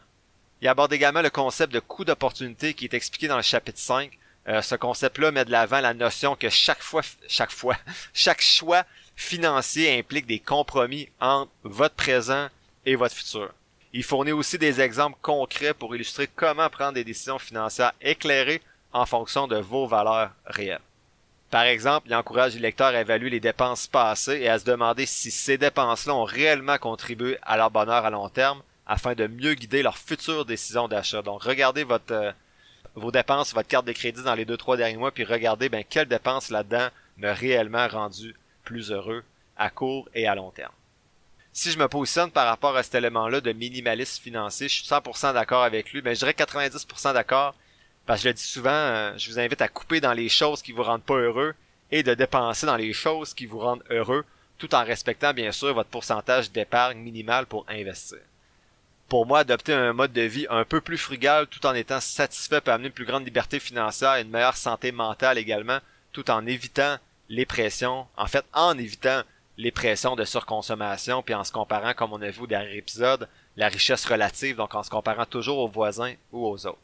Il 0.61 0.67
aborde 0.67 0.91
également 0.93 1.21
le 1.21 1.29
concept 1.29 1.71
de 1.71 1.79
coût 1.79 2.03
d'opportunité 2.03 2.73
qui 2.73 2.85
est 2.85 2.95
expliqué 2.95 3.27
dans 3.27 3.37
le 3.37 3.43
chapitre 3.43 3.77
5. 3.77 4.17
Euh, 4.47 4.63
ce 4.63 4.73
concept-là 4.73 5.31
met 5.31 5.45
de 5.45 5.51
l'avant 5.51 5.79
la 5.79 5.93
notion 5.93 6.35
que 6.35 6.49
chaque 6.49 6.81
fois, 6.81 7.03
chaque 7.27 7.51
fois, 7.51 7.77
chaque 8.15 8.41
choix 8.41 8.83
financier 9.15 9.99
implique 9.99 10.25
des 10.25 10.39
compromis 10.39 11.09
entre 11.19 11.51
votre 11.63 11.95
présent 11.95 12.47
et 12.87 12.95
votre 12.95 13.13
futur. 13.13 13.53
Il 13.97 14.03
fournit 14.03 14.33
aussi 14.33 14.57
des 14.57 14.81
exemples 14.81 15.17
concrets 15.21 15.73
pour 15.73 15.95
illustrer 15.95 16.27
comment 16.27 16.69
prendre 16.69 16.95
des 16.95 17.05
décisions 17.05 17.39
financières 17.39 17.93
éclairées 18.01 18.61
en 18.91 19.05
fonction 19.05 19.47
de 19.47 19.55
vos 19.55 19.87
valeurs 19.87 20.31
réelles. 20.45 20.81
Par 21.49 21.63
exemple, 21.63 22.07
il 22.09 22.15
encourage 22.15 22.55
les 22.55 22.59
lecteurs 22.59 22.93
à 22.93 22.99
évaluer 22.99 23.29
les 23.29 23.39
dépenses 23.39 23.87
passées 23.87 24.41
et 24.41 24.49
à 24.49 24.59
se 24.59 24.65
demander 24.65 25.05
si 25.05 25.31
ces 25.31 25.57
dépenses-là 25.57 26.13
ont 26.13 26.25
réellement 26.25 26.77
contribué 26.77 27.37
à 27.41 27.55
leur 27.55 27.71
bonheur 27.71 28.03
à 28.05 28.09
long 28.09 28.27
terme 28.27 28.61
afin 28.85 29.15
de 29.15 29.27
mieux 29.27 29.53
guider 29.53 29.81
leurs 29.81 29.97
futures 29.97 30.43
décisions 30.43 30.89
d'achat. 30.89 31.21
Donc, 31.21 31.43
regardez 31.43 31.87
euh, 32.11 32.33
vos 32.95 33.11
dépenses, 33.11 33.53
votre 33.53 33.69
carte 33.69 33.87
de 33.87 33.93
crédit 33.93 34.23
dans 34.23 34.35
les 34.35 34.43
deux, 34.43 34.57
trois 34.57 34.75
derniers 34.75 34.97
mois, 34.97 35.11
puis 35.11 35.23
regardez 35.23 35.69
ben, 35.69 35.85
quelles 35.89 36.09
dépenses 36.09 36.49
là-dedans 36.49 36.89
m'ont 37.15 37.33
réellement 37.33 37.87
rendu 37.87 38.35
plus 38.65 38.91
heureux 38.91 39.23
à 39.55 39.69
court 39.69 40.09
et 40.13 40.27
à 40.27 40.35
long 40.35 40.51
terme. 40.51 40.73
Si 41.57 41.71
je 41.71 41.79
me 41.79 41.87
positionne 41.87 42.31
par 42.31 42.47
rapport 42.47 42.75
à 42.75 42.83
cet 42.83 42.95
élément-là 42.95 43.39
de 43.39 43.53
minimalisme 43.53 44.21
financier, 44.21 44.67
je 44.67 44.73
suis 44.73 44.85
100% 44.87 45.33
d'accord 45.33 45.63
avec 45.63 45.93
lui, 45.93 46.01
mais 46.03 46.13
je 46.13 46.19
dirais 46.19 46.33
90% 46.33 47.13
d'accord 47.13 47.55
parce 48.05 48.19
que 48.19 48.23
je 48.23 48.27
le 48.27 48.33
dis 48.33 48.43
souvent, 48.43 48.71
euh, 48.71 49.13
je 49.17 49.31
vous 49.31 49.39
invite 49.39 49.61
à 49.61 49.69
couper 49.69 50.01
dans 50.01 50.11
les 50.11 50.27
choses 50.27 50.61
qui 50.61 50.73
vous 50.73 50.83
rendent 50.83 51.05
pas 51.05 51.15
heureux 51.15 51.55
et 51.91 52.03
de 52.03 52.13
dépenser 52.13 52.65
dans 52.65 52.75
les 52.75 52.91
choses 52.91 53.33
qui 53.33 53.45
vous 53.45 53.59
rendent 53.59 53.85
heureux, 53.89 54.25
tout 54.57 54.75
en 54.75 54.83
respectant 54.83 55.33
bien 55.33 55.53
sûr 55.53 55.73
votre 55.73 55.89
pourcentage 55.89 56.51
d'épargne 56.51 56.97
minimal 56.97 57.45
pour 57.45 57.65
investir. 57.69 58.19
Pour 59.07 59.25
moi, 59.25 59.39
adopter 59.39 59.73
un 59.73 59.93
mode 59.93 60.11
de 60.11 60.23
vie 60.23 60.47
un 60.49 60.65
peu 60.65 60.81
plus 60.81 60.97
frugal 60.97 61.47
tout 61.47 61.65
en 61.65 61.73
étant 61.73 62.01
satisfait 62.01 62.59
peut 62.59 62.71
amener 62.71 62.89
une 62.89 62.93
plus 62.93 63.05
grande 63.05 63.23
liberté 63.23 63.61
financière 63.61 64.15
et 64.15 64.23
une 64.23 64.29
meilleure 64.29 64.57
santé 64.57 64.91
mentale 64.91 65.37
également, 65.37 65.79
tout 66.11 66.29
en 66.29 66.45
évitant 66.45 66.97
les 67.29 67.45
pressions, 67.45 68.07
en 68.17 68.27
fait 68.27 68.43
en 68.51 68.77
évitant 68.77 69.21
les 69.57 69.71
pressions 69.71 70.15
de 70.15 70.25
surconsommation, 70.25 71.21
puis 71.23 71.33
en 71.33 71.43
se 71.43 71.51
comparant, 71.51 71.93
comme 71.93 72.13
on 72.13 72.21
a 72.21 72.29
vu 72.29 72.41
au 72.41 72.47
dernier 72.47 72.77
épisode, 72.77 73.29
la 73.55 73.69
richesse 73.69 74.05
relative, 74.05 74.57
donc 74.57 74.75
en 74.75 74.83
se 74.83 74.89
comparant 74.89 75.25
toujours 75.25 75.59
aux 75.59 75.67
voisins 75.67 76.13
ou 76.31 76.45
aux 76.45 76.67
autres. 76.67 76.77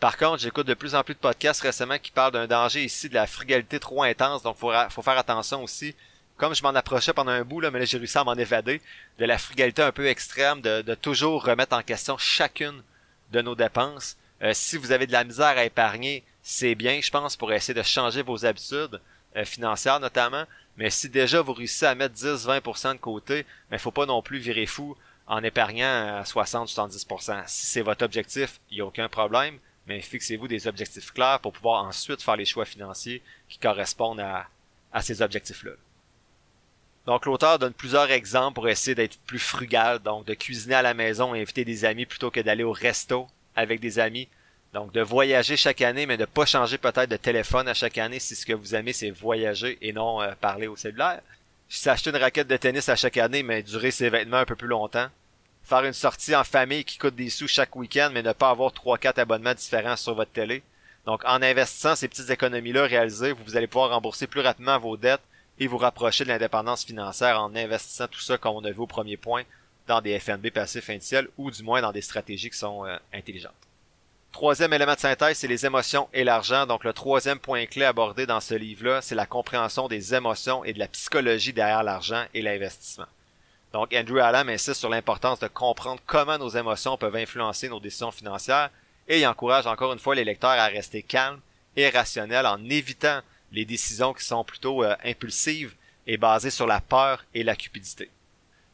Par 0.00 0.16
contre, 0.16 0.42
j'écoute 0.42 0.66
de 0.66 0.74
plus 0.74 0.94
en 0.94 1.04
plus 1.04 1.14
de 1.14 1.20
podcasts 1.20 1.60
récemment 1.60 1.98
qui 1.98 2.10
parlent 2.10 2.32
d'un 2.32 2.46
danger 2.46 2.82
ici 2.82 3.08
de 3.08 3.14
la 3.14 3.26
frugalité 3.26 3.78
trop 3.78 4.02
intense, 4.02 4.42
donc 4.42 4.56
faut, 4.56 4.72
faut 4.88 5.02
faire 5.02 5.18
attention 5.18 5.62
aussi. 5.62 5.94
Comme 6.38 6.54
je 6.54 6.62
m'en 6.62 6.70
approchais 6.70 7.12
pendant 7.12 7.32
un 7.32 7.44
bout, 7.44 7.60
là, 7.60 7.70
mais 7.70 7.80
là 7.80 7.84
j'ai 7.84 7.98
réussi 7.98 8.16
à 8.16 8.24
m'en 8.24 8.34
évader, 8.34 8.80
de 9.18 9.24
la 9.26 9.36
frugalité 9.36 9.82
un 9.82 9.92
peu 9.92 10.06
extrême, 10.06 10.62
de, 10.62 10.94
toujours 10.94 11.44
remettre 11.44 11.76
en 11.76 11.82
question 11.82 12.16
chacune 12.16 12.82
de 13.30 13.42
nos 13.42 13.54
dépenses. 13.54 14.16
Euh, 14.42 14.52
si 14.54 14.78
vous 14.78 14.90
avez 14.90 15.06
de 15.06 15.12
la 15.12 15.22
misère 15.22 15.58
à 15.58 15.64
épargner, 15.64 16.24
c'est 16.42 16.74
bien, 16.74 16.98
je 17.02 17.10
pense, 17.10 17.36
pour 17.36 17.52
essayer 17.52 17.74
de 17.74 17.82
changer 17.82 18.22
vos 18.22 18.46
habitudes 18.46 18.98
euh, 19.36 19.44
financières 19.44 20.00
notamment. 20.00 20.46
Mais 20.80 20.90
si 20.90 21.08
déjà 21.08 21.40
vous 21.40 21.52
réussissez 21.52 21.86
à 21.86 21.94
mettre 21.94 22.16
10-20% 22.16 22.94
de 22.94 22.98
côté, 22.98 23.46
mais 23.70 23.78
faut 23.78 23.92
pas 23.92 24.06
non 24.06 24.20
plus 24.20 24.38
virer 24.38 24.66
fou 24.66 24.96
en 25.28 25.44
épargnant 25.44 26.18
à 26.18 26.22
60-70%. 26.22 27.44
Si 27.46 27.66
c'est 27.66 27.82
votre 27.82 28.04
objectif, 28.04 28.60
il 28.70 28.78
n'y 28.78 28.80
a 28.80 28.86
aucun 28.86 29.08
problème 29.08 29.60
mais 29.90 30.00
fixez-vous 30.00 30.46
des 30.46 30.68
objectifs 30.68 31.12
clairs 31.12 31.40
pour 31.40 31.52
pouvoir 31.52 31.84
ensuite 31.84 32.22
faire 32.22 32.36
les 32.36 32.44
choix 32.44 32.64
financiers 32.64 33.22
qui 33.48 33.58
correspondent 33.58 34.20
à, 34.20 35.02
ces 35.02 35.20
objectifs-là. 35.20 35.72
Donc 37.06 37.26
l'auteur 37.26 37.58
donne 37.58 37.72
plusieurs 37.72 38.08
exemples 38.10 38.54
pour 38.54 38.68
essayer 38.68 38.94
d'être 38.94 39.18
plus 39.22 39.40
frugal, 39.40 39.98
donc 39.98 40.26
de 40.26 40.34
cuisiner 40.34 40.76
à 40.76 40.82
la 40.82 40.94
maison 40.94 41.34
et 41.34 41.40
inviter 41.40 41.64
des 41.64 41.84
amis 41.84 42.06
plutôt 42.06 42.30
que 42.30 42.38
d'aller 42.38 42.62
au 42.62 42.70
resto 42.70 43.26
avec 43.56 43.80
des 43.80 43.98
amis. 43.98 44.28
Donc 44.72 44.92
de 44.92 45.00
voyager 45.00 45.56
chaque 45.56 45.80
année, 45.82 46.06
mais 46.06 46.16
de 46.16 46.24
pas 46.24 46.46
changer 46.46 46.78
peut-être 46.78 47.10
de 47.10 47.16
téléphone 47.16 47.68
à 47.68 47.74
chaque 47.74 47.98
année 47.98 48.20
si 48.20 48.36
ce 48.36 48.46
que 48.46 48.52
vous 48.52 48.74
aimez 48.74 48.92
c'est 48.92 49.10
voyager 49.10 49.78
et 49.82 49.92
non 49.92 50.22
euh, 50.22 50.32
parler 50.40 50.66
au 50.66 50.76
cellulaire. 50.76 51.20
S'acheter 51.68 52.10
une 52.10 52.16
raquette 52.16 52.48
de 52.48 52.56
tennis 52.56 52.88
à 52.88 52.96
chaque 52.96 53.16
année, 53.16 53.42
mais 53.42 53.62
durer 53.62 53.90
ses 53.90 54.10
vêtements 54.10 54.38
un 54.38 54.44
peu 54.44 54.56
plus 54.56 54.68
longtemps 54.68 55.08
faire 55.62 55.84
une 55.84 55.92
sortie 55.92 56.34
en 56.34 56.44
famille 56.44 56.84
qui 56.84 56.98
coûte 56.98 57.14
des 57.14 57.30
sous 57.30 57.48
chaque 57.48 57.76
week-end, 57.76 58.10
mais 58.12 58.22
ne 58.22 58.32
pas 58.32 58.50
avoir 58.50 58.72
3-4 58.72 59.20
abonnements 59.20 59.54
différents 59.54 59.96
sur 59.96 60.14
votre 60.14 60.32
télé. 60.32 60.62
Donc, 61.06 61.24
en 61.24 61.42
investissant 61.42 61.96
ces 61.96 62.08
petites 62.08 62.30
économies-là 62.30 62.84
réalisées, 62.84 63.32
vous 63.32 63.56
allez 63.56 63.66
pouvoir 63.66 63.90
rembourser 63.90 64.26
plus 64.26 64.40
rapidement 64.40 64.78
vos 64.78 64.96
dettes 64.96 65.22
et 65.58 65.66
vous 65.66 65.78
rapprocher 65.78 66.24
de 66.24 66.30
l'indépendance 66.30 66.84
financière 66.84 67.40
en 67.40 67.54
investissant 67.54 68.08
tout 68.08 68.20
ça, 68.20 68.36
comme 68.36 68.56
on 68.56 68.64
a 68.64 68.70
vu 68.70 68.80
au 68.80 68.86
premier 68.86 69.16
point, 69.16 69.44
dans 69.86 70.00
des 70.00 70.18
FNB 70.18 70.50
passifs 70.50 70.90
indiciels 70.90 71.28
ou 71.38 71.50
du 71.50 71.62
moins 71.62 71.82
dans 71.82 71.92
des 71.92 72.02
stratégies 72.02 72.50
qui 72.50 72.58
sont 72.58 72.86
euh, 72.86 72.96
intelligentes. 73.12 73.69
Troisième 74.32 74.72
élément 74.72 74.94
de 74.94 75.00
synthèse, 75.00 75.38
c'est 75.38 75.48
les 75.48 75.66
émotions 75.66 76.08
et 76.12 76.24
l'argent. 76.24 76.66
Donc 76.66 76.84
le 76.84 76.92
troisième 76.92 77.38
point 77.38 77.66
clé 77.66 77.84
abordé 77.84 78.26
dans 78.26 78.40
ce 78.40 78.54
livre-là, 78.54 79.02
c'est 79.02 79.14
la 79.14 79.26
compréhension 79.26 79.88
des 79.88 80.14
émotions 80.14 80.64
et 80.64 80.72
de 80.72 80.78
la 80.78 80.88
psychologie 80.88 81.52
derrière 81.52 81.82
l'argent 81.82 82.24
et 82.32 82.42
l'investissement. 82.42 83.06
Donc, 83.72 83.94
Andrew 83.94 84.18
Allam 84.18 84.48
insiste 84.48 84.80
sur 84.80 84.88
l'importance 84.88 85.38
de 85.38 85.46
comprendre 85.46 86.00
comment 86.06 86.38
nos 86.38 86.48
émotions 86.48 86.96
peuvent 86.96 87.14
influencer 87.14 87.68
nos 87.68 87.78
décisions 87.78 88.10
financières 88.10 88.70
et 89.06 89.20
il 89.20 89.26
encourage 89.26 89.66
encore 89.66 89.92
une 89.92 89.98
fois 89.98 90.14
les 90.14 90.24
lecteurs 90.24 90.50
à 90.50 90.66
rester 90.66 91.02
calmes 91.02 91.40
et 91.76 91.88
rationnels 91.88 92.46
en 92.46 92.62
évitant 92.68 93.20
les 93.52 93.64
décisions 93.64 94.12
qui 94.12 94.24
sont 94.24 94.44
plutôt 94.44 94.82
euh, 94.84 94.94
impulsives 95.04 95.74
et 96.06 96.16
basées 96.16 96.50
sur 96.50 96.66
la 96.66 96.80
peur 96.80 97.24
et 97.34 97.44
la 97.44 97.56
cupidité. 97.56 98.10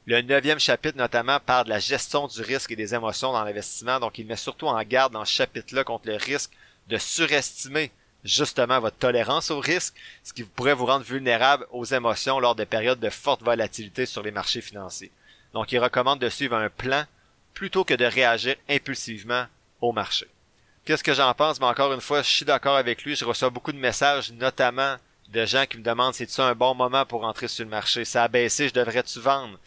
Le 0.08 0.22
neuvième 0.22 0.60
chapitre 0.60 0.96
notamment 0.96 1.40
parle 1.40 1.64
de 1.64 1.70
la 1.70 1.80
gestion 1.80 2.28
du 2.28 2.40
risque 2.40 2.70
et 2.70 2.76
des 2.76 2.94
émotions 2.94 3.32
dans 3.32 3.42
l'investissement, 3.42 3.98
donc 3.98 4.18
il 4.18 4.26
met 4.26 4.36
surtout 4.36 4.68
en 4.68 4.80
garde 4.84 5.12
dans 5.12 5.24
ce 5.24 5.32
chapitre-là 5.32 5.82
contre 5.82 6.06
le 6.06 6.14
risque 6.14 6.52
de 6.86 6.96
surestimer 6.96 7.90
justement 8.22 8.78
votre 8.78 8.98
tolérance 8.98 9.50
au 9.50 9.58
risque, 9.58 9.96
ce 10.22 10.32
qui 10.32 10.44
pourrait 10.44 10.74
vous 10.74 10.86
rendre 10.86 11.04
vulnérable 11.04 11.66
aux 11.72 11.84
émotions 11.84 12.38
lors 12.38 12.54
des 12.54 12.66
périodes 12.66 13.00
de 13.00 13.10
forte 13.10 13.42
volatilité 13.42 14.06
sur 14.06 14.22
les 14.22 14.30
marchés 14.30 14.60
financiers. 14.60 15.10
Donc 15.52 15.72
il 15.72 15.80
recommande 15.80 16.20
de 16.20 16.28
suivre 16.28 16.54
un 16.54 16.70
plan 16.70 17.04
plutôt 17.52 17.82
que 17.82 17.94
de 17.94 18.04
réagir 18.04 18.54
impulsivement 18.68 19.46
au 19.80 19.90
marché. 19.90 20.28
Qu'est-ce 20.84 21.02
que 21.02 21.14
j'en 21.14 21.34
pense? 21.34 21.58
Mais 21.58 21.66
encore 21.66 21.92
une 21.92 22.00
fois, 22.00 22.22
je 22.22 22.30
suis 22.30 22.44
d'accord 22.44 22.76
avec 22.76 23.02
lui. 23.02 23.16
Je 23.16 23.24
reçois 23.24 23.50
beaucoup 23.50 23.72
de 23.72 23.78
messages, 23.78 24.30
notamment 24.30 24.98
de 25.30 25.44
gens 25.44 25.66
qui 25.66 25.78
me 25.78 25.82
demandent 25.82 26.14
si 26.14 26.26
c'est 26.28 26.42
un 26.42 26.54
bon 26.54 26.76
moment 26.76 27.04
pour 27.04 27.24
entrer 27.24 27.48
sur 27.48 27.64
le 27.64 27.70
marché? 27.70 28.04
Ça 28.04 28.22
a 28.22 28.28
baissé, 28.28 28.68
je 28.68 28.74
devrais-tu 28.74 29.18
vendre? 29.18 29.58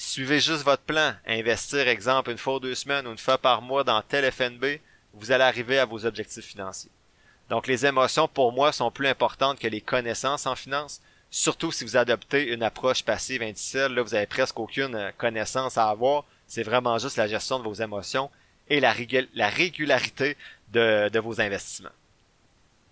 Suivez 0.00 0.38
juste 0.38 0.62
votre 0.62 0.84
plan. 0.84 1.12
Investir, 1.26 1.88
exemple, 1.88 2.30
une 2.30 2.38
fois 2.38 2.54
ou 2.54 2.60
deux 2.60 2.76
semaines 2.76 3.08
ou 3.08 3.10
une 3.10 3.18
fois 3.18 3.36
par 3.36 3.60
mois 3.60 3.82
dans 3.82 4.00
tel 4.00 4.30
FNB, 4.30 4.78
vous 5.12 5.32
allez 5.32 5.42
arriver 5.42 5.80
à 5.80 5.86
vos 5.86 6.06
objectifs 6.06 6.44
financiers. 6.44 6.92
Donc 7.50 7.66
les 7.66 7.84
émotions 7.84 8.28
pour 8.28 8.52
moi 8.52 8.70
sont 8.70 8.92
plus 8.92 9.08
importantes 9.08 9.58
que 9.58 9.66
les 9.66 9.80
connaissances 9.80 10.46
en 10.46 10.54
finance, 10.54 11.00
surtout 11.32 11.72
si 11.72 11.82
vous 11.82 11.96
adoptez 11.96 12.52
une 12.52 12.62
approche 12.62 13.02
passive 13.02 13.42
indicielle, 13.42 13.92
là 13.92 14.02
vous 14.02 14.14
avez 14.14 14.26
presque 14.26 14.60
aucune 14.60 14.94
euh, 14.94 15.10
connaissance 15.18 15.76
à 15.76 15.88
avoir, 15.88 16.24
c'est 16.46 16.62
vraiment 16.62 16.96
juste 16.98 17.16
la 17.16 17.26
gestion 17.26 17.58
de 17.58 17.64
vos 17.64 17.74
émotions 17.74 18.30
et 18.68 18.78
la, 18.78 18.92
régularité 18.92 20.36
de, 20.70 21.18
vos 21.18 21.40
investissements. 21.40 21.88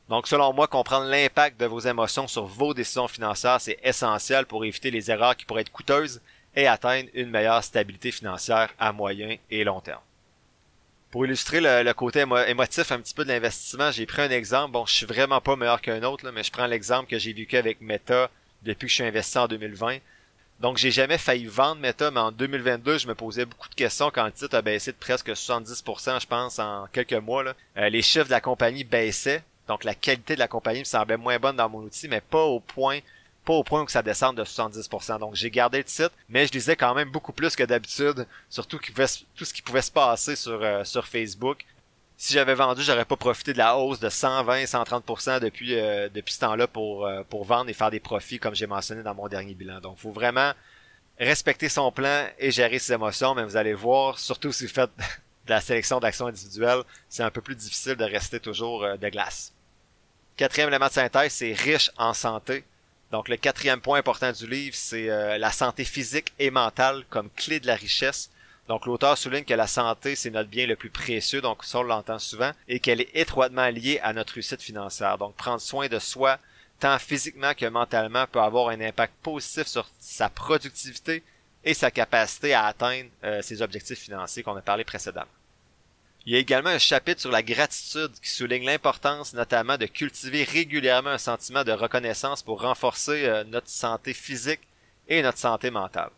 Donc, 0.08 0.26
selon 0.26 0.52
moi, 0.54 0.66
comprendre 0.66 1.06
l'impact 1.06 1.60
de 1.60 1.66
vos 1.66 1.80
émotions 1.80 2.26
sur 2.26 2.46
vos 2.46 2.72
décisions 2.72 3.08
financières, 3.08 3.60
c'est 3.60 3.78
essentiel 3.82 4.46
pour 4.46 4.64
éviter 4.64 4.90
les 4.90 5.10
erreurs 5.10 5.36
qui 5.36 5.44
pourraient 5.44 5.60
être 5.60 5.72
coûteuses 5.72 6.20
et 6.56 6.66
atteindre 6.66 7.08
une 7.14 7.30
meilleure 7.30 7.62
stabilité 7.62 8.10
financière 8.10 8.72
à 8.78 8.92
moyen 8.92 9.36
et 9.50 9.62
long 9.62 9.80
terme. 9.80 10.00
Pour 11.10 11.24
illustrer 11.24 11.60
le, 11.60 11.92
côté 11.92 12.24
émotif 12.48 12.90
un 12.90 13.00
petit 13.00 13.14
peu 13.14 13.24
de 13.24 13.28
l'investissement, 13.28 13.90
j'ai 13.90 14.06
pris 14.06 14.22
un 14.22 14.30
exemple. 14.30 14.72
Bon, 14.72 14.84
je 14.86 14.92
suis 14.92 15.06
vraiment 15.06 15.40
pas 15.40 15.54
meilleur 15.54 15.80
qu'un 15.80 16.02
autre, 16.02 16.28
mais 16.30 16.42
je 16.42 16.50
prends 16.50 16.66
l'exemple 16.66 17.08
que 17.08 17.18
j'ai 17.18 17.32
vécu 17.32 17.56
avec 17.56 17.80
Meta 17.80 18.28
depuis 18.62 18.86
que 18.86 18.90
je 18.90 18.94
suis 18.96 19.04
investi 19.04 19.38
en 19.38 19.46
2020. 19.46 19.98
Donc, 20.60 20.78
j'ai 20.78 20.90
jamais 20.90 21.18
failli 21.18 21.46
vendre 21.46 21.80
Meta, 21.80 22.10
mais 22.10 22.20
en 22.20 22.32
2022, 22.32 22.98
je 22.98 23.06
me 23.06 23.14
posais 23.14 23.44
beaucoup 23.44 23.68
de 23.68 23.74
questions 23.74 24.10
quand 24.10 24.24
le 24.24 24.32
titre 24.32 24.56
a 24.56 24.62
baissé 24.62 24.90
de 24.90 24.96
presque 24.96 25.28
70%, 25.28 26.20
je 26.20 26.26
pense, 26.26 26.58
en 26.58 26.86
quelques 26.92 27.12
mois. 27.12 27.44
Euh, 27.76 27.88
les 27.88 28.02
chiffres 28.02 28.26
de 28.26 28.30
la 28.30 28.40
compagnie 28.40 28.84
baissaient, 28.84 29.42
donc 29.68 29.84
la 29.84 29.94
qualité 29.94 30.34
de 30.34 30.40
la 30.40 30.48
compagnie 30.48 30.80
me 30.80 30.84
semblait 30.84 31.18
moins 31.18 31.38
bonne 31.38 31.56
dans 31.56 31.68
mon 31.68 31.80
outil, 31.80 32.08
mais 32.08 32.22
pas 32.22 32.42
au 32.42 32.60
point 32.60 33.00
pas 33.46 33.54
au 33.54 33.62
point 33.62 33.82
où 33.82 33.88
ça 33.88 34.02
descende 34.02 34.36
de 34.36 34.44
70%. 34.44 35.20
Donc 35.20 35.36
j'ai 35.36 35.50
gardé 35.50 35.78
le 35.78 35.84
titre, 35.84 36.10
mais 36.28 36.46
je 36.46 36.52
lisais 36.52 36.76
quand 36.76 36.94
même 36.94 37.10
beaucoup 37.10 37.32
plus 37.32 37.54
que 37.54 37.62
d'habitude, 37.62 38.26
surtout 38.50 38.78
tout 38.78 39.44
ce 39.44 39.54
qui 39.54 39.62
pouvait 39.62 39.82
se 39.82 39.92
passer 39.92 40.36
sur, 40.36 40.62
euh, 40.62 40.84
sur 40.84 41.06
Facebook. 41.06 41.64
Si 42.18 42.34
j'avais 42.34 42.54
vendu, 42.54 42.82
j'aurais 42.82 43.04
pas 43.04 43.16
profité 43.16 43.52
de 43.52 43.58
la 43.58 43.76
hausse 43.78 44.00
de 44.00 44.08
120, 44.08 44.64
130% 44.64 45.40
depuis 45.40 45.78
euh, 45.78 46.08
depuis 46.08 46.34
ce 46.34 46.40
temps-là 46.40 46.66
pour 46.66 47.06
euh, 47.06 47.22
pour 47.28 47.44
vendre 47.44 47.70
et 47.70 47.74
faire 47.74 47.90
des 47.90 48.00
profits 48.00 48.38
comme 48.38 48.54
j'ai 48.54 48.66
mentionné 48.66 49.02
dans 49.02 49.14
mon 49.14 49.28
dernier 49.28 49.54
bilan. 49.54 49.80
Donc 49.80 49.98
faut 49.98 50.12
vraiment 50.12 50.52
respecter 51.18 51.68
son 51.68 51.92
plan 51.92 52.26
et 52.38 52.50
gérer 52.50 52.78
ses 52.78 52.94
émotions, 52.94 53.34
mais 53.34 53.44
vous 53.44 53.56
allez 53.56 53.74
voir, 53.74 54.18
surtout 54.18 54.50
si 54.52 54.66
vous 54.66 54.72
faites 54.72 54.90
de 55.46 55.50
la 55.50 55.60
sélection 55.60 56.00
d'actions 56.00 56.26
individuelles, 56.26 56.82
c'est 57.08 57.22
un 57.22 57.30
peu 57.30 57.42
plus 57.42 57.54
difficile 57.54 57.94
de 57.94 58.04
rester 58.04 58.40
toujours 58.40 58.80
de 58.82 59.08
glace. 59.08 59.52
Quatrième 60.36 60.68
élément 60.68 60.88
de 60.88 60.92
synthèse, 60.92 61.32
c'est 61.32 61.52
riche 61.52 61.90
en 61.96 62.12
santé. 62.12 62.64
Donc 63.12 63.28
le 63.28 63.36
quatrième 63.36 63.80
point 63.80 63.98
important 63.98 64.32
du 64.32 64.46
livre, 64.46 64.74
c'est 64.76 65.08
euh, 65.08 65.38
la 65.38 65.52
santé 65.52 65.84
physique 65.84 66.32
et 66.38 66.50
mentale 66.50 67.04
comme 67.08 67.30
clé 67.30 67.60
de 67.60 67.66
la 67.66 67.76
richesse. 67.76 68.30
Donc 68.68 68.86
l'auteur 68.86 69.16
souligne 69.16 69.44
que 69.44 69.54
la 69.54 69.68
santé, 69.68 70.16
c'est 70.16 70.30
notre 70.30 70.50
bien 70.50 70.66
le 70.66 70.74
plus 70.74 70.90
précieux, 70.90 71.40
donc 71.40 71.64
ça 71.64 71.78
on 71.78 71.82
l'entend 71.84 72.18
souvent, 72.18 72.50
et 72.66 72.80
qu'elle 72.80 73.00
est 73.00 73.10
étroitement 73.14 73.68
liée 73.68 74.00
à 74.02 74.12
notre 74.12 74.34
réussite 74.34 74.60
financière. 74.60 75.18
Donc 75.18 75.36
prendre 75.36 75.60
soin 75.60 75.86
de 75.86 76.00
soi, 76.00 76.38
tant 76.80 76.98
physiquement 76.98 77.54
que 77.54 77.66
mentalement, 77.66 78.26
peut 78.26 78.40
avoir 78.40 78.70
un 78.70 78.80
impact 78.80 79.14
positif 79.22 79.68
sur 79.68 79.88
sa 80.00 80.28
productivité 80.28 81.22
et 81.64 81.74
sa 81.74 81.92
capacité 81.92 82.54
à 82.54 82.64
atteindre 82.66 83.08
euh, 83.22 83.40
ses 83.40 83.62
objectifs 83.62 84.00
financiers 84.00 84.42
qu'on 84.42 84.56
a 84.56 84.62
parlé 84.62 84.82
précédemment. 84.82 85.30
Il 86.26 86.32
y 86.32 86.36
a 86.36 86.40
également 86.40 86.70
un 86.70 86.78
chapitre 86.78 87.20
sur 87.20 87.30
la 87.30 87.44
gratitude 87.44 88.10
qui 88.20 88.30
souligne 88.30 88.64
l'importance 88.64 89.32
notamment 89.32 89.78
de 89.78 89.86
cultiver 89.86 90.42
régulièrement 90.42 91.10
un 91.10 91.18
sentiment 91.18 91.62
de 91.62 91.70
reconnaissance 91.70 92.42
pour 92.42 92.62
renforcer 92.62 93.26
euh, 93.26 93.44
notre 93.44 93.68
santé 93.68 94.12
physique 94.12 94.60
et 95.06 95.22
notre 95.22 95.38
santé 95.38 95.70
mentale. 95.70 96.10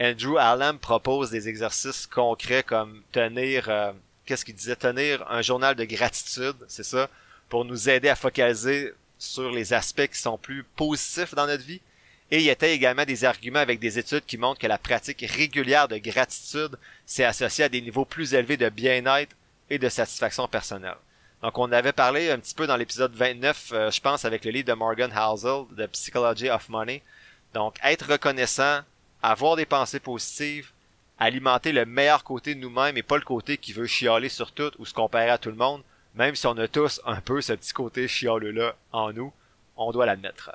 Andrew 0.00 0.38
Allen 0.38 0.78
propose 0.78 1.30
des 1.30 1.48
exercices 1.48 2.06
concrets 2.06 2.62
comme 2.62 3.02
tenir, 3.12 3.68
euh, 3.68 3.92
qu'est-ce 4.24 4.46
qu'il 4.46 4.54
disait, 4.54 4.74
tenir 4.74 5.30
un 5.30 5.42
journal 5.42 5.74
de 5.74 5.84
gratitude, 5.84 6.56
c'est 6.66 6.82
ça, 6.82 7.10
pour 7.50 7.66
nous 7.66 7.90
aider 7.90 8.08
à 8.08 8.16
focaliser 8.16 8.94
sur 9.18 9.50
les 9.50 9.74
aspects 9.74 10.06
qui 10.06 10.18
sont 10.18 10.38
plus 10.38 10.64
positifs 10.64 11.34
dans 11.34 11.46
notre 11.46 11.64
vie 11.64 11.82
et 12.30 12.38
il 12.38 12.42
y 12.42 12.50
a 12.50 12.66
également 12.66 13.04
des 13.04 13.24
arguments 13.24 13.58
avec 13.58 13.80
des 13.80 13.98
études 13.98 14.24
qui 14.24 14.38
montrent 14.38 14.60
que 14.60 14.66
la 14.68 14.78
pratique 14.78 15.24
régulière 15.28 15.88
de 15.88 15.98
gratitude 15.98 16.78
s'est 17.04 17.24
associée 17.24 17.64
à 17.64 17.68
des 17.68 17.80
niveaux 17.80 18.04
plus 18.04 18.34
élevés 18.34 18.56
de 18.56 18.68
bien-être 18.68 19.34
et 19.68 19.78
de 19.78 19.88
satisfaction 19.88 20.46
personnelle. 20.46 20.96
Donc 21.42 21.58
on 21.58 21.72
avait 21.72 21.92
parlé 21.92 22.30
un 22.30 22.38
petit 22.38 22.54
peu 22.54 22.68
dans 22.68 22.76
l'épisode 22.76 23.14
29, 23.14 23.70
euh, 23.72 23.90
je 23.90 24.00
pense, 24.00 24.24
avec 24.24 24.44
le 24.44 24.52
livre 24.52 24.68
de 24.68 24.74
Morgan 24.74 25.12
Housel, 25.12 25.64
The 25.76 25.88
Psychology 25.88 26.50
of 26.50 26.68
Money. 26.68 27.02
Donc 27.52 27.76
être 27.82 28.12
reconnaissant, 28.12 28.80
avoir 29.22 29.56
des 29.56 29.66
pensées 29.66 30.00
positives, 30.00 30.70
alimenter 31.18 31.72
le 31.72 31.84
meilleur 31.84 32.22
côté 32.22 32.54
de 32.54 32.60
nous-mêmes 32.60 32.96
et 32.96 33.02
pas 33.02 33.16
le 33.16 33.24
côté 33.24 33.56
qui 33.56 33.72
veut 33.72 33.86
chialer 33.86 34.28
sur 34.28 34.52
tout 34.52 34.70
ou 34.78 34.86
se 34.86 34.94
comparer 34.94 35.30
à 35.30 35.38
tout 35.38 35.50
le 35.50 35.56
monde, 35.56 35.82
même 36.14 36.36
si 36.36 36.46
on 36.46 36.56
a 36.58 36.68
tous 36.68 37.00
un 37.06 37.20
peu 37.20 37.40
ce 37.40 37.54
petit 37.54 37.72
côté 37.72 38.06
chialeux-là 38.06 38.76
en 38.92 39.12
nous, 39.12 39.32
on 39.76 39.90
doit 39.90 40.06
l'admettre 40.06 40.50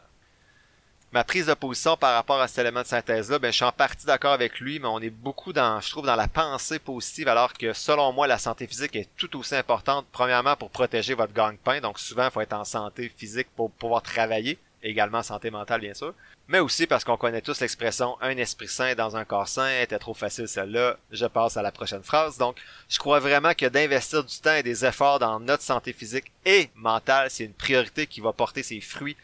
ma 1.15 1.23
prise 1.23 1.45
de 1.45 1.53
position 1.53 1.95
par 1.95 2.13
rapport 2.13 2.41
à 2.41 2.49
cet 2.49 2.57
élément 2.57 2.81
de 2.81 2.87
synthèse-là, 2.87 3.39
ben, 3.39 3.49
je 3.49 3.55
suis 3.55 3.63
en 3.63 3.71
partie 3.71 4.05
d'accord 4.05 4.33
avec 4.33 4.59
lui, 4.59 4.79
mais 4.79 4.89
on 4.89 4.99
est 4.99 5.09
beaucoup 5.09 5.53
dans, 5.53 5.79
je 5.79 5.89
trouve, 5.89 6.05
dans 6.05 6.17
la 6.17 6.27
pensée 6.27 6.77
positive, 6.77 7.29
alors 7.29 7.53
que 7.53 7.71
selon 7.71 8.11
moi, 8.11 8.27
la 8.27 8.37
santé 8.37 8.67
physique 8.67 8.97
est 8.97 9.07
tout 9.15 9.39
aussi 9.39 9.55
importante, 9.55 10.05
premièrement 10.11 10.57
pour 10.57 10.69
protéger 10.69 11.13
votre 11.13 11.31
gang-pain, 11.31 11.79
donc 11.79 11.99
souvent, 11.99 12.25
il 12.25 12.31
faut 12.31 12.41
être 12.41 12.51
en 12.51 12.65
santé 12.65 13.09
physique 13.15 13.47
pour 13.55 13.71
pouvoir 13.71 14.01
travailler, 14.01 14.59
également 14.83 15.23
santé 15.23 15.51
mentale, 15.51 15.79
bien 15.79 15.93
sûr, 15.93 16.13
mais 16.49 16.59
aussi 16.59 16.85
parce 16.85 17.05
qu'on 17.05 17.15
connaît 17.15 17.39
tous 17.39 17.61
l'expression 17.61 18.17
un 18.19 18.35
esprit 18.35 18.67
sain 18.67 18.93
dans 18.93 19.15
un 19.15 19.23
corps 19.23 19.47
sain, 19.47 19.69
était 19.79 19.97
trop 19.97 20.13
facile 20.13 20.49
celle-là, 20.49 20.97
je 21.11 21.27
passe 21.27 21.55
à 21.55 21.61
la 21.61 21.71
prochaine 21.71 22.03
phrase, 22.03 22.37
donc 22.37 22.57
je 22.89 22.99
crois 22.99 23.21
vraiment 23.21 23.53
que 23.53 23.67
d'investir 23.67 24.21
du 24.21 24.37
temps 24.37 24.55
et 24.55 24.63
des 24.63 24.83
efforts 24.83 25.19
dans 25.19 25.39
notre 25.39 25.63
santé 25.63 25.93
physique 25.93 26.33
et 26.45 26.69
mentale, 26.75 27.29
c'est 27.29 27.45
une 27.45 27.53
priorité 27.53 28.05
qui 28.05 28.19
va 28.19 28.33
porter 28.33 28.63
ses 28.63 28.81
fruits 28.81 29.15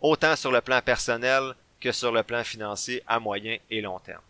autant 0.00 0.36
sur 0.36 0.52
le 0.52 0.60
plan 0.60 0.80
personnel 0.80 1.54
que 1.80 1.92
sur 1.92 2.12
le 2.12 2.22
plan 2.22 2.44
financier 2.44 3.02
à 3.06 3.20
moyen 3.20 3.58
et 3.70 3.80
long 3.80 3.98
terme. 3.98 4.22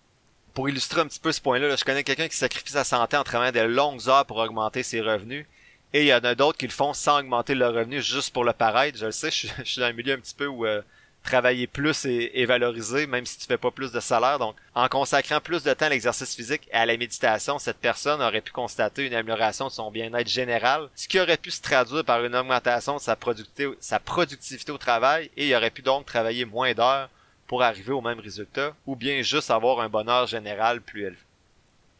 Pour 0.54 0.68
illustrer 0.68 1.00
un 1.00 1.06
petit 1.06 1.20
peu 1.20 1.32
ce 1.32 1.40
point-là, 1.40 1.76
je 1.76 1.84
connais 1.84 2.04
quelqu'un 2.04 2.28
qui 2.28 2.37
sacrifie 2.37 2.72
sa 2.72 2.84
santé 2.84 3.16
en 3.16 3.25
travaillant 3.25 3.52
des 3.52 3.68
longues 3.68 4.08
heures 4.08 4.26
pour 4.26 4.38
augmenter 4.38 4.82
ses 4.82 5.00
revenus. 5.00 5.46
Et 5.92 6.02
il 6.02 6.06
y 6.06 6.14
en 6.14 6.25
a 6.25 6.34
d'autres 6.34 6.58
qui 6.58 6.66
le 6.66 6.72
font 6.72 6.92
sans 6.92 7.20
augmenter 7.20 7.54
leurs 7.54 7.72
revenus 7.72 8.04
juste 8.04 8.32
pour 8.32 8.44
le 8.44 8.52
paraître. 8.52 8.98
Je 8.98 9.06
le 9.06 9.12
sais, 9.12 9.30
je, 9.30 9.48
suis 9.64 9.80
dans 9.80 9.87
un 9.87 9.92
milieu 9.92 10.14
un 10.14 10.18
petit 10.18 10.34
peu 10.34 10.46
où 10.46 10.66
euh, 10.66 10.82
travailler 11.28 11.66
plus 11.66 12.04
et, 12.06 12.47
valoriser, 12.47 13.06
même 13.06 13.26
si 13.26 13.38
tu 13.38 13.47
fais 13.47 13.58
pas 13.58 13.70
plus 13.70 13.92
de 13.92 14.00
salaire. 14.00 14.38
Donc, 14.38 14.56
en 14.75 14.88
consacrant 14.88 15.40
plus 15.40 15.62
de 15.62 15.73
temps 15.75 15.87
à 15.87 15.90
l'exercice 15.90 16.35
physique 16.35 16.68
et 16.73 16.75
à 16.75 16.87
la 16.87 16.97
méditation, 16.97 17.58
cette 17.58 17.78
personne 17.78 18.23
aurait 18.23 18.40
pu 18.40 18.52
constater 18.52 19.06
une 19.06 19.14
amélioration 19.14 19.66
de 19.66 19.73
son 19.73 19.90
bien-être 19.90 20.28
général, 20.28 20.88
ce 20.94 21.06
qui 21.06 21.20
aurait 21.20 21.37
pu 21.37 21.50
se 21.50 21.61
traduire 21.61 22.04
par 22.04 22.25
une 22.25 22.35
augmentation 22.35 22.97
de 22.97 23.00
sa 23.00 23.16
productivité, 23.16 24.73
au 24.73 24.78
travail 24.78 25.30
et 25.37 25.49
il 25.49 25.54
aurait 25.54 25.70
pu 25.70 25.82
donc 25.82 26.06
travailler 26.06 26.44
moins 26.44 26.73
d'heures 26.73 27.11
pour 27.47 27.62
arriver 27.62 27.92
au 27.92 28.00
même 28.00 28.20
résultat, 28.20 28.75
ou 28.87 28.94
bien 28.97 29.23
juste 29.23 29.50
avoir 29.50 29.80
un 29.80 29.88
bonheur 29.88 30.26
général 30.26 30.80
plus 30.80 31.02
élevé. 31.02 31.18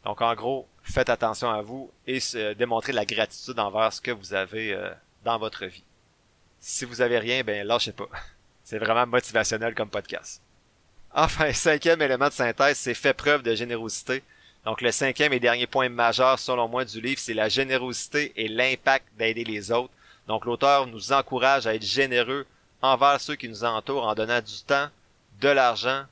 Donc, 0.05 0.21
en 0.21 0.35
gros, 0.35 0.69
faites 0.83 1.11
attention 1.11 1.51
à 1.51 1.63
vous 1.63 1.91
et 2.07 2.19
démontrez 2.57 2.93
la 2.93 3.05
gratitude 3.05 3.59
envers 3.59 3.93
ce 3.93 4.01
que 4.01 4.11
vous 4.11 4.35
avez 4.35 4.73
euh, 4.73 4.91
dans 5.25 5.39
votre 5.39 5.67
vie. 5.67 5.85
Si 6.61 6.85
vous 6.85 7.01
avez 7.01 7.19
rien, 7.19 7.43
ben 7.43 7.67
lâchez 7.67 7.93
pas. 7.93 8.09
C'est 8.69 8.77
vraiment 8.77 9.07
motivationnel 9.07 9.75
comme 9.75 9.89
podcast. 9.89 10.43
Enfin, 11.15 11.51
cinquième 11.55 12.03
élément 12.03 12.29
de 12.29 12.35
synthèse, 12.35 12.77
c'est 12.77 12.93
fait 12.93 13.15
preuve 13.15 13.43
de 13.43 13.55
générosité. 13.55 14.23
Donc 14.67 14.83
le 14.83 14.93
cinquième 14.93 15.33
et 15.33 15.41
dernier 15.41 15.67
point 15.67 15.89
majeur 15.89 16.39
selon 16.39 16.69
moi 16.69 16.85
du 16.85 17.01
livre, 17.01 17.19
c'est 17.19 17.33
la 17.33 17.49
générosité 17.49 18.31
et 18.37 18.47
l'impact 18.47 19.07
d'aider 19.17 19.45
les 19.45 19.73
autres. 19.73 19.95
Donc 20.27 20.45
l'auteur 20.45 20.87
nous 20.87 21.15
encourage 21.15 21.67
à 21.67 21.75
être 21.75 21.83
généreux 21.83 22.45
envers 22.83 23.19
ceux 23.23 23.37
qui 23.37 23.49
nous 23.49 23.65
entourent 23.65 24.07
en 24.07 24.15
donnant 24.15 24.43
du 24.43 24.63
temps, 24.67 24.89
de 25.41 25.49
l'argent 25.49 26.05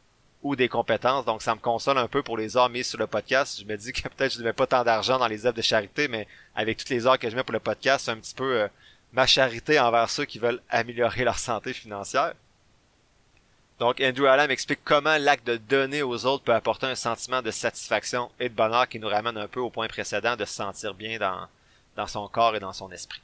ou 0.43 0.57
des 0.57 0.71
compétences. 0.71 1.27
Donc 1.27 1.43
ça 1.43 1.55
me 1.55 1.61
console 1.61 1.99
un 1.99 2.09
peu 2.09 2.23
pour 2.23 2.39
les 2.39 2.57
heures 2.57 2.71
mises 2.71 2.89
sur 2.89 2.99
le 2.99 3.07
podcast. 3.07 3.61
Je 3.61 3.67
me 3.67 3.77
dis 3.77 3.93
que 3.93 4.09
peut-être 4.09 4.33
je 4.33 4.39
ne 4.39 4.45
mets 4.45 4.55
pas 4.55 4.67
tant 4.67 4.83
d'argent 4.83 5.19
dans 5.19 5.29
les 5.29 5.45
œuvres 5.45 5.59
de 5.59 5.61
charité, 5.61 6.09
mais 6.09 6.27
avec 6.55 6.79
toutes 6.79 6.89
les 6.89 7.07
heures 7.07 7.19
que 7.19 7.29
je 7.29 7.37
mets 7.37 7.45
pour 7.45 7.53
le 7.53 7.61
podcast, 7.61 8.07
c'est 8.07 8.13
un 8.13 8.17
petit 8.17 8.35
peu 8.35 8.63
euh, 8.63 8.69
ma 9.13 9.27
charité 9.27 9.79
envers 9.79 10.09
ceux 10.09 10.25
qui 10.25 10.39
veulent 10.39 10.63
améliorer 10.71 11.23
leur 11.23 11.39
santé 11.39 11.75
financière. 11.75 12.33
Donc 13.79 14.01
Andrew 14.01 14.25
Allen 14.25 14.51
explique 14.51 14.81
comment 14.85 15.19
l'acte 15.19 15.47
de 15.47 15.59
donner 15.59 16.03
aux 16.03 16.25
autres 16.25 16.45
peut 16.45 16.55
apporter 16.55 16.87
un 16.87 16.95
sentiment 16.95 17.43
de 17.43 17.51
satisfaction 17.51 18.31
et 18.41 18.49
de 18.49 18.55
bonheur 18.55 18.89
qui 18.89 18.99
nous 18.99 19.09
ramène 19.09 19.37
un 19.37 19.49
peu 19.49 19.61
au 19.61 19.69
point 19.69 19.87
précédent 19.87 20.35
de 20.35 20.47
se 20.47 20.55
sentir 20.55 20.95
bien 20.95 21.19
dans, 21.19 21.47
dans 21.95 22.07
son 22.07 22.27
corps 22.29 22.57
et 22.57 22.61
dans 22.61 22.73
son 22.73 22.91
esprit. 22.91 23.21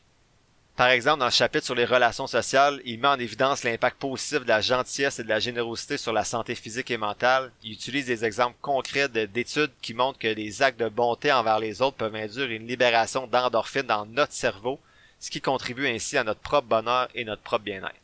Par 0.77 0.89
exemple, 0.89 1.21
dans 1.21 1.27
le 1.27 1.31
chapitre 1.31 1.65
sur 1.65 1.75
les 1.75 1.87
relations 1.87 2.27
sociales, 2.27 2.83
il 2.85 2.99
met 2.99 3.09
en 3.09 3.19
évidence 3.19 3.65
l'impact 3.65 3.99
positif 3.99 4.41
de 4.41 4.49
la 4.49 4.61
gentillesse 4.61 5.19
et 5.19 5.25
de 5.25 5.29
la 5.29 5.41
générosité 5.41 5.97
sur 5.97 6.13
la 6.13 6.25
santé 6.25 6.55
physique 6.55 6.91
et 6.91 6.97
mentale. 6.99 7.51
Il 7.63 7.73
utilise 7.73 8.07
des 8.07 8.25
exemples 8.25 8.57
concrets 8.61 9.09
d'études 9.09 9.73
qui 9.81 9.95
montrent 9.95 10.19
que 10.19 10.29
les 10.29 10.63
actes 10.63 10.81
de 10.81 10.89
bonté 10.89 11.33
envers 11.33 11.61
les 11.61 11.81
autres 11.81 11.97
peuvent 11.97 12.15
induire 12.15 12.51
une 12.51 12.67
libération 12.67 13.27
d'endorphines 13.27 13.83
dans 13.83 14.05
notre 14.07 14.33
cerveau, 14.33 14.79
ce 15.19 15.31
qui 15.31 15.41
contribue 15.41 15.89
ainsi 15.89 16.19
à 16.19 16.25
notre 16.25 16.41
propre 16.41 16.69
bonheur 16.69 17.09
et 17.15 17.25
notre 17.25 17.43
propre 17.43 17.65
bien-être 17.65 18.02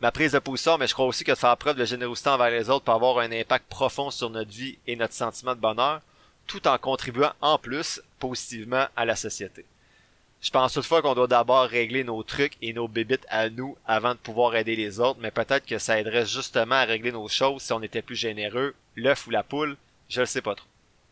ma 0.00 0.12
prise 0.12 0.32
de 0.32 0.38
position, 0.38 0.78
mais 0.78 0.86
je 0.86 0.94
crois 0.94 1.06
aussi 1.06 1.24
que 1.24 1.32
de 1.32 1.36
faire 1.36 1.56
preuve 1.56 1.76
de 1.76 1.84
générosité 1.84 2.30
envers 2.30 2.50
les 2.50 2.70
autres 2.70 2.84
peut 2.84 2.92
avoir 2.92 3.18
un 3.18 3.32
impact 3.32 3.66
profond 3.68 4.10
sur 4.10 4.30
notre 4.30 4.50
vie 4.50 4.78
et 4.86 4.96
notre 4.96 5.14
sentiment 5.14 5.54
de 5.54 5.60
bonheur, 5.60 6.00
tout 6.46 6.66
en 6.68 6.78
contribuant 6.78 7.32
en 7.40 7.58
plus 7.58 8.00
positivement 8.18 8.86
à 8.96 9.04
la 9.04 9.16
société. 9.16 9.64
Je 10.40 10.50
pense 10.50 10.72
toutefois 10.72 11.02
qu'on 11.02 11.14
doit 11.14 11.26
d'abord 11.26 11.64
régler 11.64 12.04
nos 12.04 12.22
trucs 12.22 12.56
et 12.62 12.72
nos 12.72 12.86
bébites 12.86 13.26
à 13.28 13.50
nous 13.50 13.76
avant 13.86 14.12
de 14.12 14.18
pouvoir 14.18 14.54
aider 14.54 14.76
les 14.76 15.00
autres, 15.00 15.18
mais 15.20 15.32
peut-être 15.32 15.66
que 15.66 15.78
ça 15.78 15.98
aiderait 15.98 16.26
justement 16.26 16.76
à 16.76 16.84
régler 16.84 17.10
nos 17.10 17.26
choses 17.26 17.62
si 17.62 17.72
on 17.72 17.82
était 17.82 18.02
plus 18.02 18.14
généreux, 18.14 18.74
l'œuf 18.94 19.26
ou 19.26 19.30
la 19.30 19.42
poule, 19.42 19.76
je 20.08 20.20
le 20.20 20.26
sais 20.26 20.42
pas 20.42 20.54
trop. 20.54 20.68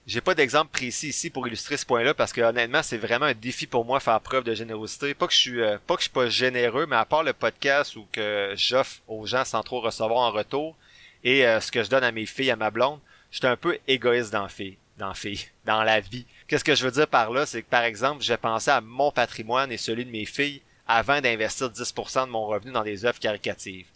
J'ai 0.07 0.21
pas 0.21 0.37
d'exemple 0.37 0.71
précis 0.71 1.09
ici 1.09 1.31
pour 1.31 1.49
illustrer 1.49 1.77
ce 1.77 1.85
point-là 1.85 2.15
parce 2.15 2.33
que 2.33 2.41
honnêtement, 2.41 2.85
c'est 2.85 2.97
vraiment 2.97 3.27
un 3.27 3.35
défi 3.35 3.67
pour 3.67 3.85
moi 3.85 3.99
faire 3.99 4.21
preuve 4.21 4.45
de 4.45 4.55
générosité. 4.55 5.15
Pas 5.15 5.27
que 5.27 5.33
je 5.33 5.39
suis 5.39 5.61
euh, 5.61 5.79
pas 5.85 5.97
que 5.97 6.01
je 6.01 6.05
suis 6.05 6.13
pas 6.13 6.29
généreux, 6.29 6.87
mais 6.87 6.95
à 6.95 7.05
part 7.05 7.25
le 7.25 7.33
podcast 7.33 7.97
ou 7.97 8.07
que 8.13 8.53
j'offre 8.55 9.01
aux 9.09 9.27
gens 9.27 9.45
sans 9.45 9.65
trop 9.65 9.81
recevoir 9.81 10.19
en 10.19 10.31
retour 10.31 10.77
et 11.25 11.45
euh, 11.45 11.61
ce 11.61 11.73
que 11.73 11.83
je 11.83 11.91
donne 11.91 12.05
à 12.05 12.13
mes 12.13 12.25
filles, 12.25 12.53
à 12.53 12.57
ma 12.57 12.71
blonde, 12.71 13.01
je 13.33 13.39
suis 13.39 13.47
un 13.49 13.57
peu 13.57 13.79
égoïste 13.89 14.33
dans 14.33 14.47
filles, 14.47 14.77
dans 14.97 15.13
filles, 15.13 15.45
dans 15.65 15.83
la 15.83 15.99
vie. 15.99 16.25
Qu'est-ce 16.47 16.63
que 16.63 16.77
je 16.77 16.85
veux 16.85 16.93
dire 16.93 17.09
par 17.09 17.33
là, 17.33 17.45
c'est 17.45 17.63
que 17.63 17.69
par 17.69 17.83
exemple, 17.83 18.23
j'ai 18.23 18.37
pensé 18.37 18.71
à 18.71 18.81
mon 18.81 19.11
patrimoine 19.11 19.73
et 19.73 19.77
celui 19.77 20.05
de 20.05 20.11
mes 20.13 20.25
filles 20.25 20.63
avant 20.87 21.21
d'investir 21.21 21.69
10% 21.69 22.27
de 22.27 22.31
mon 22.31 22.47
revenu 22.47 22.71
dans 22.71 22.85
des 22.85 23.05
œuvres 23.05 23.19
caricatives. 23.19 23.89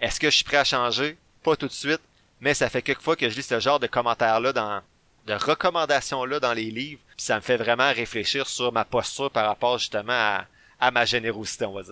Est-ce 0.00 0.18
que 0.18 0.30
je 0.30 0.36
suis 0.36 0.44
prêt 0.44 0.56
à 0.56 0.64
changer? 0.64 1.18
Pas 1.42 1.56
tout 1.56 1.68
de 1.68 1.72
suite, 1.72 2.00
mais 2.40 2.54
ça 2.54 2.70
fait 2.70 2.80
quelques 2.80 3.02
fois 3.02 3.16
que 3.16 3.28
je 3.28 3.36
lis 3.36 3.42
ce 3.42 3.60
genre 3.60 3.80
de 3.80 3.86
commentaires-là 3.86 4.54
dans 4.54 4.80
de 5.28 5.34
recommandations-là 5.34 6.40
dans 6.40 6.54
les 6.54 6.70
livres, 6.70 7.00
puis 7.16 7.26
ça 7.26 7.36
me 7.36 7.42
fait 7.42 7.58
vraiment 7.58 7.92
réfléchir 7.92 8.48
sur 8.48 8.72
ma 8.72 8.86
posture 8.86 9.30
par 9.30 9.46
rapport 9.46 9.78
justement 9.78 10.38
à, 10.80 10.90
ma 10.90 11.04
générosité, 11.04 11.66
on 11.66 11.74
va. 11.74 11.82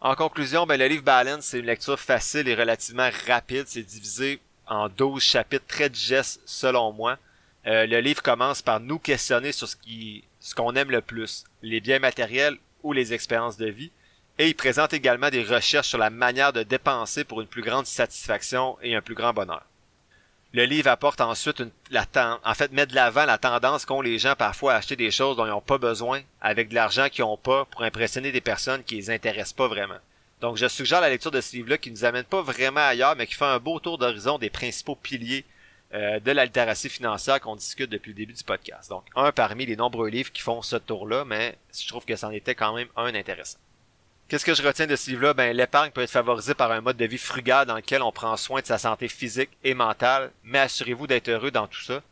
En 0.00 0.14
conclusion, 0.14 0.64
ben, 0.64 0.78
le 0.78 0.86
livre 0.86 1.02
Balance, 1.02 1.44
c'est 1.44 1.58
une 1.58 1.66
lecture 1.66 2.00
facile 2.00 2.48
et 2.48 2.54
relativement 2.54 3.10
rapide. 3.26 3.64
C'est 3.66 3.82
divisé 3.82 4.40
en 4.66 4.88
12 4.88 5.22
chapitres 5.22 5.66
très 5.66 5.90
digestes 5.90 6.40
selon 6.46 6.92
moi. 6.92 7.18
Euh, 7.66 7.86
le 7.86 8.00
livre 8.00 8.22
commence 8.22 8.62
par 8.62 8.80
nous 8.80 8.98
questionner 8.98 9.52
sur 9.52 9.68
ce 9.68 10.54
qu'on 10.54 10.74
aime 10.76 10.90
le 10.90 11.02
plus, 11.02 11.44
les 11.62 11.80
biens 11.80 11.98
matériels 11.98 12.56
ou 12.82 12.92
les 12.92 13.12
expériences 13.12 13.56
de 13.58 13.66
vie. 13.66 13.90
Et 14.38 14.46
il 14.46 14.54
présente 14.54 14.94
également 14.94 15.30
des 15.30 15.42
recherches 15.42 15.88
sur 15.88 15.98
la 15.98 16.10
manière 16.10 16.52
de 16.52 16.62
dépenser 16.62 17.24
pour 17.24 17.40
une 17.40 17.48
plus 17.48 17.62
grande 17.62 17.86
satisfaction 17.86 18.78
et 18.80 18.94
un 18.94 19.02
plus 19.02 19.16
grand 19.16 19.34
bonheur. 19.34 19.67
Le 20.58 20.64
livre 20.64 20.90
apporte 20.90 21.20
ensuite 21.20 21.62
en 21.62 22.54
fait, 22.54 22.72
met 22.72 22.86
de 22.86 22.94
l'avant 22.96 23.24
la 23.26 23.38
tendance 23.38 23.86
qu'ont 23.86 24.00
les 24.00 24.18
gens 24.18 24.34
parfois 24.34 24.72
à 24.72 24.78
acheter 24.78 24.96
des 24.96 25.12
choses 25.12 25.36
dont 25.36 25.46
ils 25.46 25.50
n'ont 25.50 25.60
pas 25.60 25.78
besoin, 25.78 26.20
avec 26.40 26.70
de 26.70 26.74
l'argent 26.74 27.08
qu'ils 27.08 27.22
n'ont 27.22 27.36
pas, 27.36 27.64
pour 27.66 27.82
impressionner 27.82 28.32
des 28.32 28.40
personnes 28.40 28.82
qui 28.82 28.96
les 28.96 29.08
intéressent 29.08 29.52
pas 29.52 29.68
vraiment. 29.68 30.00
Donc, 30.40 30.56
je 30.56 30.66
suggère 30.66 31.00
la 31.00 31.10
lecture 31.10 31.30
de 31.30 31.40
ce 31.40 31.54
livre-là 31.54 31.78
qui 31.78 31.92
nous 31.92 32.04
amène 32.04 32.24
pas 32.24 32.42
vraiment 32.42 32.80
ailleurs, 32.80 33.14
mais 33.14 33.28
qui 33.28 33.36
fait 33.36 33.44
un 33.44 33.60
beau 33.60 33.78
tour 33.78 33.98
d'horizon 33.98 34.36
des 34.36 34.50
principaux 34.50 34.96
piliers 34.96 35.44
euh, 35.94 36.18
de 36.18 36.32
la 36.32 36.74
financière 36.74 37.40
qu'on 37.40 37.54
discute 37.54 37.90
depuis 37.90 38.08
le 38.08 38.16
début 38.16 38.32
du 38.32 38.42
podcast. 38.42 38.90
Donc, 38.90 39.04
un 39.14 39.30
parmi 39.30 39.64
les 39.64 39.76
nombreux 39.76 40.08
livres 40.08 40.32
qui 40.32 40.42
font 40.42 40.62
ce 40.62 40.74
tour-là, 40.74 41.24
mais 41.24 41.56
je 41.72 41.86
trouve 41.86 42.04
que 42.04 42.16
c'en 42.16 42.32
était 42.32 42.56
quand 42.56 42.74
même 42.74 42.88
un 42.96 43.14
intéressant. 43.14 43.58
Qu'est-ce 44.28 44.44
que 44.44 44.52
je 44.52 44.62
retiens 44.62 44.86
de 44.86 44.94
ce 44.94 45.08
livre-là? 45.08 45.32
Ben, 45.32 45.56
l'épargne 45.56 45.90
peut 45.90 46.02
être 46.02 46.10
favorisée 46.10 46.52
par 46.52 46.70
un 46.70 46.82
mode 46.82 46.98
de 46.98 47.06
vie 47.06 47.16
frugal 47.16 47.66
dans 47.66 47.76
lequel 47.76 48.02
on 48.02 48.12
prend 48.12 48.36
soin 48.36 48.60
de 48.60 48.66
sa 48.66 48.76
santé 48.76 49.08
physique 49.08 49.48
et 49.64 49.72
mentale, 49.72 50.30
mais 50.44 50.58
assurez-vous 50.58 51.06
d'être 51.06 51.28
heureux 51.28 51.50
dans 51.50 51.66
tout 51.66 51.80
ça. 51.80 52.02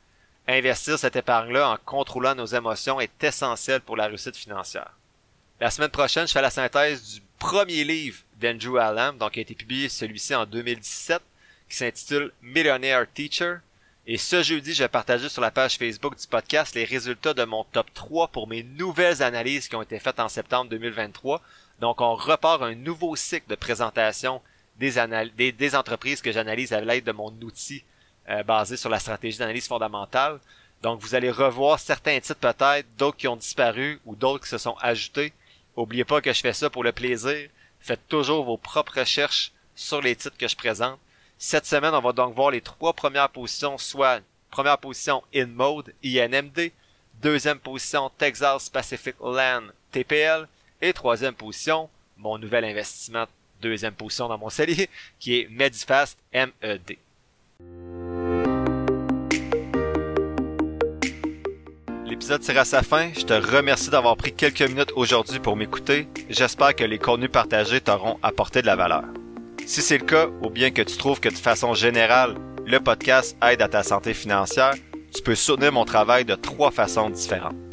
Investir 0.49 0.99
cette 0.99 1.16
épargne-là 1.16 1.68
en 1.68 1.76
contrôlant 1.85 2.35
nos 2.35 2.46
émotions 2.46 3.02
est 3.02 3.23
essentiel 3.23 3.82
pour 3.82 3.99
la 3.99 4.06
réussite 4.06 4.35
financière. 4.35 4.92
La 5.61 5.70
semaine 5.70 5.90
prochaine, 5.90 6.26
je 6.26 6.32
fais 6.32 6.40
la 6.40 6.49
synthèse 6.49 7.02
du 7.16 7.20
premier 7.38 7.85
livre 7.85 8.23
d'Andrew 8.40 8.78
Allam, 8.78 9.18
donc 9.18 9.32
qui 9.32 9.40
a 9.40 9.42
été 9.42 9.54
publié 9.54 9.90
celui-ci 9.90 10.35
en 10.35 10.46
2017, 10.46 11.20
qui 11.68 11.76
s'intitule 11.76 12.32
Millionaire 12.40 13.04
Teacher. 13.12 13.56
Et 14.06 14.16
ce 14.16 14.42
jeudi, 14.42 14.73
je 14.73 14.85
vais 14.85 14.88
partager 14.88 15.28
sur 15.28 15.42
la 15.42 15.50
page 15.50 15.76
Facebook 15.76 16.18
du 16.18 16.26
podcast 16.26 16.75
les 16.76 16.85
résultats 16.85 17.35
de 17.35 17.44
mon 17.44 17.64
top 17.64 17.92
3 17.92 18.28
pour 18.28 18.49
mes 18.49 18.62
nouvelles 18.62 19.23
analyses 19.23 19.68
qui 19.68 19.76
ont 19.76 19.82
été 19.82 19.99
faites 19.99 20.20
en 20.20 20.30
septembre 20.30 20.70
2023 20.70 21.42
donc, 21.80 22.00
on 22.00 22.14
repart 22.14 22.62
un 22.62 22.75
nouveau 22.75 23.16
cycle 23.16 23.49
de 23.49 23.54
présentation 23.54 24.40
des, 24.78 25.75
entreprises 25.75 26.21
que 26.21 26.33
j'analyse 26.33 26.73
à 26.73 26.80
l'aide 26.80 27.04
de 27.04 27.12
mon 27.12 27.30
outil 27.42 27.85
euh, 28.28 28.42
basé 28.42 28.76
sur 28.76 28.90
la 28.90 28.99
stratégie 28.99 29.38
d'analyse 29.38 29.68
fondamentale. 29.68 30.40
Donc, 30.83 31.00
vous 31.00 31.14
allez 31.14 31.30
revoir 31.30 31.78
certains 31.78 32.18
titres 32.21 32.40
peut-être, 32.40 32.87
d'autres 32.97 33.16
qui 33.16 33.28
ont 33.28 33.37
disparu 33.37 34.00
ou 34.04 34.14
d'autres 34.14 34.45
qui 34.45 34.50
se 34.50 34.59
sont 34.59 34.76
ajoutés. 34.80 35.33
Oubliez 35.76 36.04
pas 36.04 36.21
que 36.21 36.33
je 36.33 36.40
fais 36.40 36.52
ça 36.52 36.71
pour 36.71 36.85
le 36.85 36.92
plaisir. 36.92 37.49
Faites 37.80 38.08
toujours 38.08 38.45
vos 38.45 38.56
propres 38.56 39.00
recherches 39.00 39.52
sur 39.75 40.00
les 40.00 40.17
titres 40.17 40.36
que 40.39 40.49
je 40.49 40.56
présente. 40.56 40.99
Cette 41.39 41.67
semaine, 41.67 41.95
on 41.95 42.00
va 42.00 42.12
donc 42.12 42.34
voir 42.34 42.50
les 42.50 42.62
trois 42.62 42.95
premières 42.95 43.28
positions, 43.28 43.76
soit 43.76 44.21
première 44.50 44.78
position 44.78 45.23
InMode, 45.34 45.93
INMD, 46.02 46.73
deuxième 47.21 47.58
position 47.58 48.10
Texas 48.17 48.71
Pacific 48.71 49.15
Land, 49.21 49.65
TPL, 49.93 50.49
et 50.80 50.93
troisième 50.93 51.34
position, 51.34 51.89
mon 52.17 52.39
nouvel 52.39 52.65
investissement, 52.65 53.26
deuxième 53.60 53.95
position 53.95 54.28
dans 54.28 54.39
mon 54.39 54.50
salier, 54.50 54.89
qui 55.19 55.41
est 55.41 55.49
Medifast 55.50 56.19
MED. 56.32 56.97
L'épisode 62.06 62.41
tire 62.41 62.58
à 62.58 62.65
sa 62.65 62.82
fin. 62.82 63.10
Je 63.15 63.25
te 63.25 63.34
remercie 63.34 63.91
d'avoir 63.91 64.17
pris 64.17 64.32
quelques 64.32 64.62
minutes 64.62 64.93
aujourd'hui 64.95 65.41
pour 65.41 65.56
m'écouter. 65.56 66.08
J'espère 66.30 66.75
que 66.75 66.84
les 66.84 66.99
contenus 66.99 67.30
partagés 67.30 67.80
t'auront 67.80 68.19
apporté 68.23 68.62
de 68.62 68.67
la 68.67 68.76
valeur. 68.76 69.04
Si 69.67 69.82
c'est 69.82 69.99
le 69.99 70.04
cas, 70.04 70.28
ou 70.43 70.49
bien 70.49 70.71
que 70.71 70.82
tu 70.82 70.97
trouves 70.97 71.21
que 71.21 71.28
de 71.28 71.34
façon 71.34 71.75
générale, 71.75 72.36
le 72.65 72.78
podcast 72.78 73.36
aide 73.43 73.60
à 73.60 73.69
ta 73.69 73.82
santé 73.82 74.15
financière, 74.15 74.75
tu 75.15 75.23
peux 75.23 75.34
soutenir 75.34 75.73
mon 75.73 75.84
travail 75.84 76.25
de 76.25 76.36
trois 76.36 76.71
façons 76.71 77.10
différentes. 77.10 77.65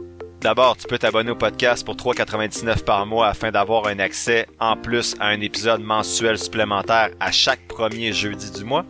D'abord, 0.43 0.75
tu 0.75 0.87
peux 0.87 0.97
t'abonner 0.97 1.31
au 1.31 1.37
podcast 1.37 1.85
pour 1.85 1.95
3,99 1.95 2.83
par 2.83 3.05
mois 3.05 3.27
afin 3.27 3.49
d'avoir 3.49 3.87
un 3.87 3.97
accès 3.99 4.45
en 4.59 4.75
plus 4.75 5.15
à 5.21 5.27
un 5.27 5.39
épisode 5.39 5.81
mensuel 5.81 6.37
supplémentaire 6.37 7.11
à 7.21 7.31
chaque 7.31 7.65
premier 7.69 8.11
jeudi 8.11 8.51
du 8.51 8.65
mois. 8.65 8.83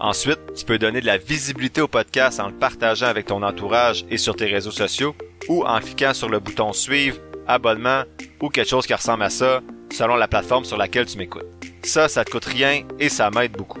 Ensuite, 0.00 0.38
tu 0.54 0.66
peux 0.66 0.76
donner 0.76 1.00
de 1.00 1.06
la 1.06 1.16
visibilité 1.16 1.80
au 1.80 1.88
podcast 1.88 2.40
en 2.40 2.48
le 2.48 2.54
partageant 2.54 3.06
avec 3.06 3.24
ton 3.24 3.42
entourage 3.42 4.04
et 4.10 4.18
sur 4.18 4.36
tes 4.36 4.44
réseaux 4.44 4.70
sociaux 4.70 5.16
ou 5.48 5.64
en 5.64 5.80
cliquant 5.80 6.12
sur 6.12 6.28
le 6.28 6.40
bouton 6.40 6.74
suivre, 6.74 7.16
abonnement 7.46 8.02
ou 8.42 8.50
quelque 8.50 8.68
chose 8.68 8.86
qui 8.86 8.92
ressemble 8.92 9.22
à 9.22 9.30
ça 9.30 9.62
selon 9.90 10.14
la 10.14 10.28
plateforme 10.28 10.66
sur 10.66 10.76
laquelle 10.76 11.06
tu 11.06 11.16
m'écoutes. 11.16 11.46
Ça, 11.84 12.08
ça 12.08 12.22
te 12.22 12.30
coûte 12.30 12.44
rien 12.44 12.82
et 13.00 13.08
ça 13.08 13.30
m'aide 13.30 13.52
beaucoup. 13.52 13.80